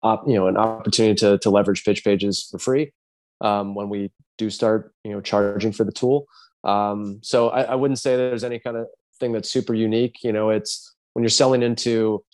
op, 0.03 0.27
you 0.27 0.35
know 0.35 0.47
an 0.47 0.57
opportunity 0.57 1.15
to 1.15 1.39
to 1.39 1.51
leverage 1.51 1.85
pitch 1.85 2.05
pages 2.05 2.49
for 2.51 2.59
free 2.59 2.93
um, 3.41 3.75
when 3.75 3.89
we 3.89 4.11
do 4.39 4.51
start 4.51 4.93
you 5.05 5.13
know 5.13 5.21
charging 5.21 5.73
for 5.73 5.85
the 5.85 5.93
tool. 5.93 6.27
Um, 6.65 7.21
so 7.23 7.49
I, 7.49 7.63
I 7.63 7.75
wouldn't 7.75 7.99
say 7.99 8.17
there's 8.17 8.45
any 8.45 8.59
kind 8.59 8.77
of 8.77 8.87
thing 9.19 9.33
that's 9.33 9.51
super 9.51 9.75
unique. 9.75 10.17
You 10.23 10.33
know, 10.33 10.51
it's 10.51 10.95
when 11.13 11.23
you're 11.23 11.31
selling 11.31 11.63
into 11.63 12.25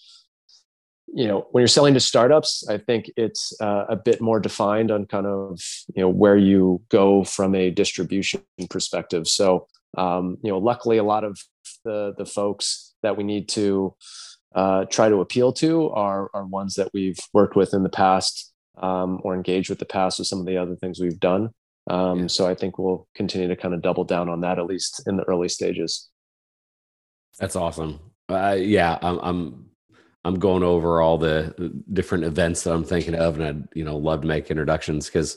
you 1.12 1.26
know 1.26 1.46
when 1.52 1.62
you're 1.62 1.68
selling 1.68 1.94
to 1.94 2.00
startups 2.00 2.66
i 2.68 2.76
think 2.76 3.10
it's 3.16 3.58
uh, 3.60 3.84
a 3.88 3.96
bit 3.96 4.20
more 4.20 4.40
defined 4.40 4.90
on 4.90 5.06
kind 5.06 5.26
of 5.26 5.60
you 5.94 6.02
know 6.02 6.08
where 6.08 6.36
you 6.36 6.82
go 6.88 7.22
from 7.24 7.54
a 7.54 7.70
distribution 7.70 8.42
perspective 8.68 9.28
so 9.28 9.66
um, 9.96 10.36
you 10.42 10.50
know 10.50 10.58
luckily 10.58 10.98
a 10.98 11.04
lot 11.04 11.24
of 11.24 11.38
the 11.84 12.12
the 12.18 12.26
folks 12.26 12.94
that 13.02 13.16
we 13.16 13.24
need 13.24 13.48
to 13.48 13.94
uh, 14.56 14.86
try 14.86 15.08
to 15.08 15.20
appeal 15.20 15.52
to 15.52 15.90
are, 15.90 16.30
are 16.34 16.46
ones 16.46 16.74
that 16.74 16.88
we've 16.94 17.18
worked 17.32 17.54
with 17.54 17.74
in 17.74 17.82
the 17.82 17.90
past 17.90 18.52
um, 18.78 19.20
or 19.22 19.34
engaged 19.34 19.68
with 19.68 19.78
the 19.78 19.84
past 19.84 20.18
with 20.18 20.26
some 20.26 20.40
of 20.40 20.46
the 20.46 20.56
other 20.56 20.74
things 20.74 20.98
we've 20.98 21.20
done. 21.20 21.50
Um, 21.88 22.20
yeah. 22.20 22.26
So 22.26 22.48
I 22.48 22.54
think 22.54 22.78
we'll 22.78 23.06
continue 23.14 23.48
to 23.48 23.56
kind 23.56 23.74
of 23.74 23.82
double 23.82 24.04
down 24.04 24.28
on 24.28 24.40
that 24.40 24.58
at 24.58 24.66
least 24.66 25.02
in 25.06 25.16
the 25.16 25.24
early 25.24 25.48
stages. 25.48 26.08
That's 27.38 27.54
awesome. 27.54 28.00
Uh, 28.28 28.56
yeah, 28.58 28.98
I'm, 29.02 29.18
I'm 29.18 29.66
I'm 30.24 30.38
going 30.40 30.64
over 30.64 31.00
all 31.00 31.18
the 31.18 31.72
different 31.92 32.24
events 32.24 32.64
that 32.64 32.72
I'm 32.72 32.82
thinking 32.82 33.14
of, 33.14 33.38
and 33.38 33.44
I'd 33.44 33.68
you 33.76 33.84
know 33.84 33.96
love 33.98 34.22
to 34.22 34.26
make 34.26 34.50
introductions 34.50 35.06
because 35.06 35.36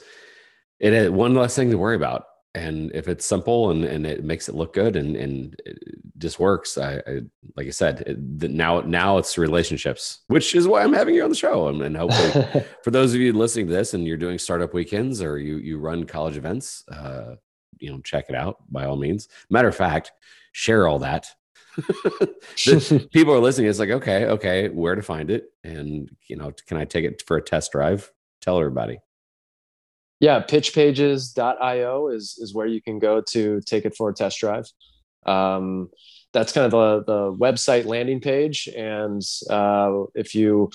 it 0.79 0.93
is 0.93 1.09
one 1.11 1.35
less 1.35 1.55
thing 1.55 1.69
to 1.69 1.77
worry 1.77 1.95
about. 1.95 2.23
And 2.55 2.91
if 2.95 3.07
it's 3.07 3.25
simple 3.25 3.69
and, 3.69 3.85
and 3.85 4.07
it 4.07 4.23
makes 4.23 4.49
it 4.49 4.55
look 4.55 4.73
good 4.73 4.95
and, 4.95 5.15
and 5.15 5.55
it 5.65 5.77
just 6.19 6.39
works, 6.39 6.77
I, 6.77 6.97
I 7.07 7.21
like 7.55 7.67
I 7.67 7.71
said, 7.71 8.01
it, 8.01 8.51
now 8.51 8.81
now 8.81 9.17
it's 9.17 9.37
relationships, 9.37 10.19
which 10.27 10.53
is 10.53 10.67
why 10.67 10.83
I'm 10.83 10.93
having 10.93 11.15
you 11.15 11.23
on 11.23 11.29
the 11.29 11.35
show. 11.35 11.67
And, 11.67 11.81
and 11.81 11.97
hopefully, 11.97 12.63
for 12.83 12.91
those 12.91 13.13
of 13.13 13.19
you 13.19 13.33
listening 13.33 13.67
to 13.67 13.73
this 13.73 13.93
and 13.93 14.05
you're 14.05 14.17
doing 14.17 14.37
startup 14.37 14.73
weekends 14.73 15.21
or 15.21 15.39
you 15.39 15.57
you 15.57 15.79
run 15.79 16.05
college 16.05 16.37
events, 16.37 16.83
uh, 16.89 17.35
you 17.79 17.91
know, 17.91 17.99
check 18.01 18.25
it 18.29 18.35
out 18.35 18.57
by 18.69 18.85
all 18.85 18.97
means. 18.97 19.27
Matter 19.49 19.67
of 19.67 19.75
fact, 19.75 20.11
share 20.51 20.87
all 20.87 20.99
that 20.99 21.27
people 23.11 23.33
are 23.33 23.39
listening. 23.39 23.69
It's 23.69 23.79
like, 23.79 23.89
okay, 23.89 24.25
okay, 24.25 24.69
where 24.69 24.95
to 24.95 25.01
find 25.01 25.29
it? 25.29 25.45
And, 25.63 26.09
you 26.27 26.35
know, 26.35 26.51
can 26.67 26.77
I 26.77 26.85
take 26.85 27.05
it 27.05 27.23
for 27.25 27.37
a 27.37 27.41
test 27.41 27.71
drive? 27.71 28.11
Tell 28.41 28.57
everybody. 28.57 28.99
Yeah, 30.19 30.41
pitchpages.io 30.41 32.07
is, 32.09 32.37
is 32.39 32.53
where 32.53 32.67
you 32.67 32.81
can 32.81 32.99
go 32.99 33.21
to 33.29 33.61
take 33.61 33.85
it 33.85 33.95
for 33.95 34.09
a 34.09 34.13
test 34.13 34.39
drive. 34.39 34.69
Um, 35.25 35.89
that's 36.33 36.51
kind 36.51 36.65
of 36.65 36.71
the, 36.71 37.03
the 37.05 37.37
website 37.37 37.85
landing 37.85 38.21
page. 38.21 38.67
And 38.75 39.21
uh, 39.49 40.03
if 40.15 40.35
you 40.35 40.69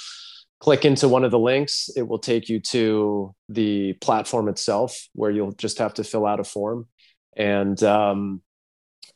click 0.60 0.84
into 0.84 1.08
one 1.08 1.24
of 1.24 1.30
the 1.30 1.38
links, 1.38 1.90
it 1.96 2.08
will 2.08 2.18
take 2.18 2.48
you 2.48 2.60
to 2.60 3.34
the 3.48 3.92
platform 3.94 4.48
itself 4.48 5.08
where 5.14 5.30
you'll 5.30 5.52
just 5.52 5.78
have 5.78 5.94
to 5.94 6.04
fill 6.04 6.26
out 6.26 6.40
a 6.40 6.44
form. 6.44 6.86
And 7.36 7.82
um, 7.82 8.42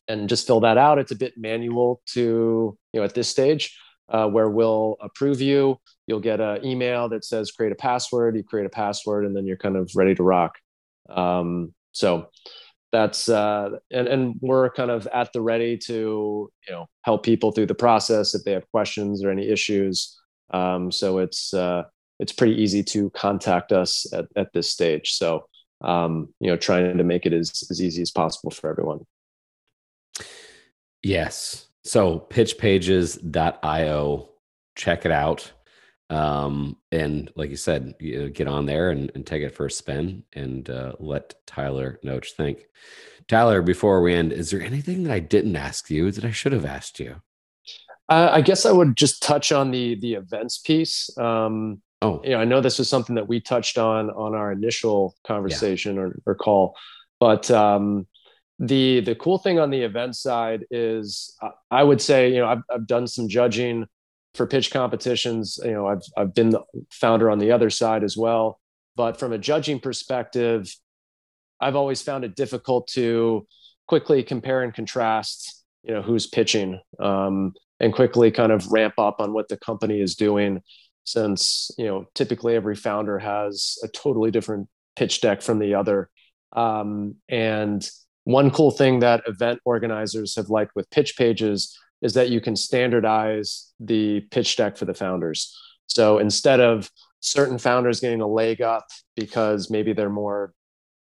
and 0.09 0.29
just 0.29 0.47
fill 0.47 0.61
that 0.61 0.79
out. 0.79 0.99
It's 0.99 1.13
a 1.13 1.17
bit 1.17 1.35
manual 1.37 2.01
to, 2.15 2.77
you 2.93 3.01
know, 3.01 3.05
at 3.05 3.15
this 3.15 3.29
stage, 3.29 3.79
uh, 4.09 4.27
where 4.27 4.49
we'll 4.49 4.97
approve 5.01 5.41
you. 5.41 5.79
You'll 6.07 6.21
get 6.21 6.41
an 6.41 6.65
email 6.65 7.11
that 7.11 7.25
says 7.25 7.53
create 7.53 7.73
a 7.73 7.77
password. 7.77 8.35
You 8.37 8.43
create 8.43 8.67
a 8.67 8.71
password, 8.71 9.27
and 9.27 9.37
then 9.37 9.47
you're 9.47 9.59
kind 9.59 9.77
of 9.77 9.91
ready 9.95 10.15
to 10.15 10.23
rock. 10.23 10.57
Um, 11.11 11.75
so 11.93 12.29
that's 12.93 13.29
uh, 13.29 13.71
and 13.91 14.09
and 14.09 14.35
we're 14.41 14.71
kind 14.71 14.91
of 14.91 15.07
at 15.09 15.33
the 15.33 15.41
ready 15.41 15.77
to 15.79 16.51
you 16.67 16.73
know 16.73 16.87
help 17.03 17.23
people 17.23 17.53
through 17.53 17.67
the 17.67 17.75
process 17.75 18.35
if 18.35 18.45
they 18.45 18.53
have 18.53 18.71
questions 18.71 19.25
or 19.25 19.31
any 19.31 19.49
issues. 19.49 20.19
Um, 20.51 20.91
so 20.91 21.19
it's 21.19 21.53
uh, 21.53 21.85
it's 22.19 22.33
pretty 22.33 22.61
easy 22.61 22.83
to 22.83 23.11
contact 23.11 23.73
us 23.73 24.07
at, 24.13 24.27
at 24.37 24.53
this 24.53 24.71
stage. 24.71 25.13
So 25.13 25.47
um, 25.83 26.33
you 26.41 26.51
know, 26.51 26.57
trying 26.57 26.97
to 26.97 27.05
make 27.05 27.27
it 27.27 27.33
as 27.33 27.65
as 27.71 27.83
easy 27.83 28.03
as 28.03 28.11
possible 28.11 28.51
for 28.51 28.71
everyone. 28.71 29.05
Yes. 31.03 31.69
So 31.85 32.27
pitchpages.io, 32.31 34.29
check 34.77 35.07
it 35.07 35.13
out. 35.13 35.53
Um, 36.11 36.77
and 36.91 37.31
like 37.37 37.51
you 37.51 37.57
said, 37.57 37.95
you 38.01 38.19
know, 38.19 38.29
get 38.29 38.49
on 38.49 38.65
there 38.65 38.91
and, 38.91 39.11
and, 39.15 39.27
take 39.27 39.43
it 39.43 39.55
for 39.55 39.67
a 39.67 39.71
spin 39.71 40.25
and 40.33 40.69
uh, 40.71 40.93
let 40.99 41.35
Tyler 41.47 42.01
know 42.03 42.15
what 42.15 42.25
you 42.25 42.35
think. 42.35 42.65
Tyler, 43.29 43.61
before 43.61 44.01
we 44.01 44.15
end, 44.15 44.33
is 44.33 44.51
there 44.51 44.63
anything 44.63 45.05
that 45.05 45.13
I 45.13 45.21
didn't 45.21 45.57
ask 45.57 45.91
you 45.91 46.11
that 46.11 46.25
I 46.25 46.31
should 46.31 46.53
have 46.53 46.65
asked 46.65 46.99
you? 46.99 47.17
Uh, 48.09 48.31
I 48.33 48.41
guess 48.41 48.65
I 48.65 48.73
would 48.73 48.97
just 48.97 49.23
touch 49.23 49.53
on 49.53 49.71
the 49.71 49.97
the 49.97 50.15
events 50.15 50.57
piece. 50.57 51.11
Um, 51.19 51.83
oh, 52.01 52.23
you 52.25 52.31
know, 52.31 52.39
I 52.39 52.47
know 52.47 52.63
this 52.63 52.79
was 52.79 52.89
something 52.89 53.17
that 53.17 53.29
we 53.29 53.41
touched 53.41 53.77
on 53.77 54.09
on 54.09 54.35
our 54.35 54.51
initial 54.51 55.15
conversation 55.27 55.97
yeah. 55.97 56.03
or, 56.03 56.19
or 56.25 56.35
call, 56.35 56.75
but 57.21 57.51
um, 57.51 58.07
the 58.59 59.01
the 59.01 59.15
cool 59.15 59.37
thing 59.37 59.59
on 59.59 59.69
the 59.69 59.83
event 59.83 60.17
side 60.17 60.65
is 60.71 61.37
I 61.71 61.83
would 61.83 62.01
say 62.01 62.33
you 62.33 62.39
know 62.39 62.49
I've, 62.49 62.63
I've 62.73 62.87
done 62.87 63.07
some 63.07 63.29
judging 63.29 63.87
for 64.35 64.47
pitch 64.47 64.71
competitions 64.71 65.59
you 65.65 65.73
know 65.73 65.87
I've 65.87 66.03
I've 66.17 66.35
been 66.35 66.51
the 66.51 66.63
founder 66.91 67.31
on 67.31 67.39
the 67.39 67.53
other 67.53 67.71
side 67.71 68.05
as 68.05 68.17
well. 68.17 68.61
But 68.97 69.19
from 69.19 69.33
a 69.33 69.39
judging 69.39 69.81
perspective 69.81 70.75
I've 71.61 71.77
always 71.77 72.03
found 72.03 72.25
it 72.25 72.37
difficult 72.37 72.89
to 72.89 73.47
quickly 73.87 74.23
compare 74.23 74.63
and 74.63 74.75
contrast 74.75 75.65
you 75.83 75.95
know 75.95 76.03
who's 76.03 76.27
pitching 76.27 76.81
um, 77.01 77.53
and 77.81 77.93
quickly 77.93 78.31
kind 78.31 78.53
of 78.53 78.71
ramp 78.71 78.95
up 78.99 79.21
on 79.21 79.33
what 79.33 79.49
the 79.49 79.57
company 79.57 80.01
is 80.01 80.15
doing 80.15 80.61
since 81.05 81.71
you 81.79 81.87
know 81.87 82.07
typically 82.15 82.55
every 82.55 82.77
founder 82.77 83.19
has 83.19 83.79
a 83.83 83.89
totally 83.89 84.31
different 84.31 84.69
pitch 84.97 85.21
deck 85.21 85.43
from 85.43 85.59
the 85.59 85.75
other. 85.75 86.11
Um, 86.53 87.15
and 87.29 87.89
one 88.25 88.51
cool 88.51 88.71
thing 88.71 88.99
that 88.99 89.23
event 89.27 89.61
organizers 89.65 90.37
have 90.37 90.51
liked 90.51 90.73
with 90.75 90.91
pitch 90.91 91.17
pages 91.17 91.79
is 92.03 92.15
that 92.15 92.31
you 92.31 92.41
can 92.41 92.57
standardize 92.57 93.73
the 93.81 94.21
pitch 94.31 94.57
deck 94.57 94.77
for 94.77 94.85
the 94.85 94.95
founders. 94.95 95.57
So 95.87 96.19
instead 96.19 96.61
of 96.61 96.91
certain 97.21 97.59
founders 97.59 98.01
getting 98.01 98.21
a 98.21 98.27
leg 98.27 98.61
up 98.63 98.87
because 99.17 99.71
maybe 99.71 99.93
they're 99.93 100.11
more 100.11 100.53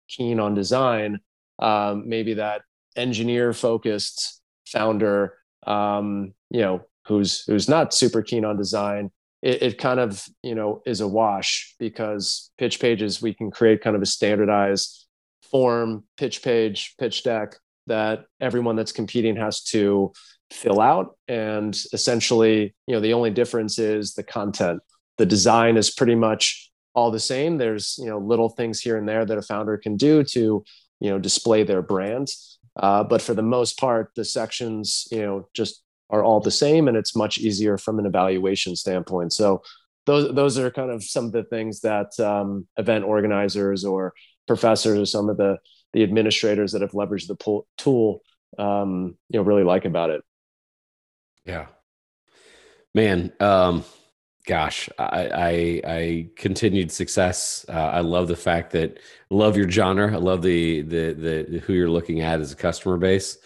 keen 0.07 0.39
on 0.39 0.53
design, 0.53 1.19
um, 1.59 2.07
maybe 2.07 2.35
that 2.35 2.61
engineer 2.95 3.53
focused 3.53 4.41
founder, 4.65 5.33
um, 5.65 6.33
you 6.49 6.61
know, 6.61 6.81
who's 7.05 7.43
who's 7.45 7.69
not 7.69 7.93
super 7.93 8.21
keen 8.21 8.45
on 8.45 8.57
design, 8.57 9.11
it, 9.41 9.61
it, 9.61 9.77
kind 9.77 9.99
of 9.99 10.25
you 10.43 10.55
know 10.55 10.81
is 10.85 11.01
a 11.01 11.07
wash 11.07 11.75
because 11.79 12.51
pitch 12.57 12.79
pages 12.79 13.21
we 13.21 13.33
can 13.33 13.49
create 13.49 13.81
kind 13.81 13.95
of 13.95 14.01
a 14.01 14.05
standardized 14.05 15.07
form, 15.49 16.03
pitch 16.17 16.41
page, 16.43 16.95
pitch 16.99 17.23
deck 17.23 17.55
that 17.87 18.25
everyone 18.41 18.75
that's 18.75 18.91
competing 18.91 19.35
has 19.37 19.63
to 19.63 20.11
fill 20.51 20.79
out. 20.79 21.17
And 21.27 21.77
essentially, 21.93 22.75
you 22.87 22.95
know, 22.95 22.99
the 22.99 23.13
only 23.13 23.31
difference 23.31 23.79
is 23.79 24.13
the 24.13 24.23
content. 24.23 24.81
The 25.17 25.25
design 25.25 25.77
is 25.77 25.89
pretty 25.89 26.15
much 26.15 26.71
all 26.93 27.11
the 27.11 27.19
same. 27.19 27.57
There's, 27.57 27.95
you 27.99 28.05
know, 28.05 28.17
little 28.17 28.49
things 28.49 28.79
here 28.79 28.97
and 28.97 29.07
there 29.07 29.25
that 29.25 29.37
a 29.37 29.41
founder 29.41 29.77
can 29.77 29.97
do 29.97 30.23
to, 30.23 30.63
you 30.99 31.09
know, 31.09 31.19
display 31.19 31.63
their 31.63 31.81
brand. 31.81 32.29
Uh, 32.75 33.03
but 33.03 33.21
for 33.21 33.33
the 33.33 33.41
most 33.41 33.79
part, 33.79 34.11
the 34.15 34.25
sections, 34.25 35.07
you 35.11 35.21
know, 35.21 35.47
just 35.53 35.81
are 36.09 36.23
all 36.23 36.39
the 36.39 36.51
same 36.51 36.87
and 36.87 36.95
it's 36.95 37.15
much 37.15 37.37
easier 37.37 37.77
from 37.77 37.99
an 37.99 38.05
evaluation 38.05 38.75
standpoint. 38.75 39.33
So 39.33 39.61
those 40.07 40.33
those 40.33 40.57
are 40.57 40.71
kind 40.71 40.89
of 40.89 41.03
some 41.03 41.25
of 41.25 41.31
the 41.33 41.43
things 41.43 41.81
that 41.81 42.19
um, 42.19 42.65
event 42.77 43.03
organizers 43.03 43.85
or 43.85 44.13
professors 44.47 44.97
or 44.97 45.05
some 45.05 45.29
of 45.29 45.37
the 45.37 45.57
the 45.93 46.01
administrators 46.01 46.71
that 46.71 46.81
have 46.81 46.91
leveraged 46.91 47.27
the 47.27 47.61
tool 47.77 48.21
um, 48.57 49.15
you 49.29 49.37
know 49.37 49.43
really 49.43 49.63
like 49.63 49.85
about 49.85 50.09
it 50.09 50.23
yeah. 51.47 51.67
Man 52.93 53.31
um 53.39 53.83
gosh 54.45 54.89
i 54.97 55.27
i, 55.27 55.81
I 55.85 56.29
continued 56.35 56.91
success. 56.91 57.65
Uh, 57.67 57.71
i 57.93 57.99
love 57.99 58.27
the 58.27 58.35
fact 58.35 58.71
that 58.71 58.99
love 59.29 59.57
your 59.57 59.69
genre. 59.69 60.13
I 60.13 60.17
love 60.17 60.41
the, 60.41 60.81
the 60.81 61.13
the 61.13 61.59
who 61.59 61.73
you're 61.73 61.89
looking 61.89 62.21
at 62.21 62.39
as 62.39 62.51
a 62.51 62.55
customer 62.55 62.97
base. 62.97 63.37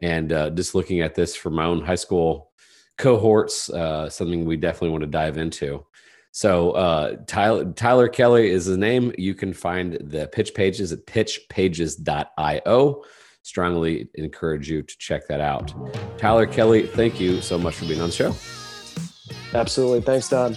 And 0.00 0.32
uh, 0.32 0.50
just 0.50 0.76
looking 0.76 1.00
at 1.00 1.16
this 1.16 1.34
from 1.34 1.54
my 1.54 1.64
own 1.64 1.84
high 1.84 1.96
school 1.96 2.52
cohorts 2.98 3.70
uh, 3.70 4.08
something 4.10 4.44
we 4.44 4.56
definitely 4.56 4.90
want 4.90 5.02
to 5.02 5.08
dive 5.08 5.38
into. 5.38 5.84
So 6.30 6.72
uh, 6.72 7.16
Tyler, 7.26 7.72
Tyler 7.72 8.08
Kelly 8.08 8.50
is 8.50 8.66
his 8.66 8.76
name. 8.76 9.12
You 9.16 9.34
can 9.34 9.52
find 9.52 9.98
the 10.00 10.28
pitch 10.28 10.54
pages 10.54 10.92
at 10.92 11.06
pitchpages.io. 11.06 13.04
Strongly 13.48 14.10
encourage 14.16 14.68
you 14.68 14.82
to 14.82 14.98
check 14.98 15.26
that 15.28 15.40
out. 15.40 15.72
Tyler 16.18 16.44
Kelly, 16.44 16.86
thank 16.86 17.18
you 17.18 17.40
so 17.40 17.56
much 17.56 17.76
for 17.76 17.86
being 17.86 17.98
on 17.98 18.10
the 18.10 18.14
show. 18.14 18.34
Absolutely. 19.54 20.02
Thanks, 20.02 20.28
Don. 20.28 20.54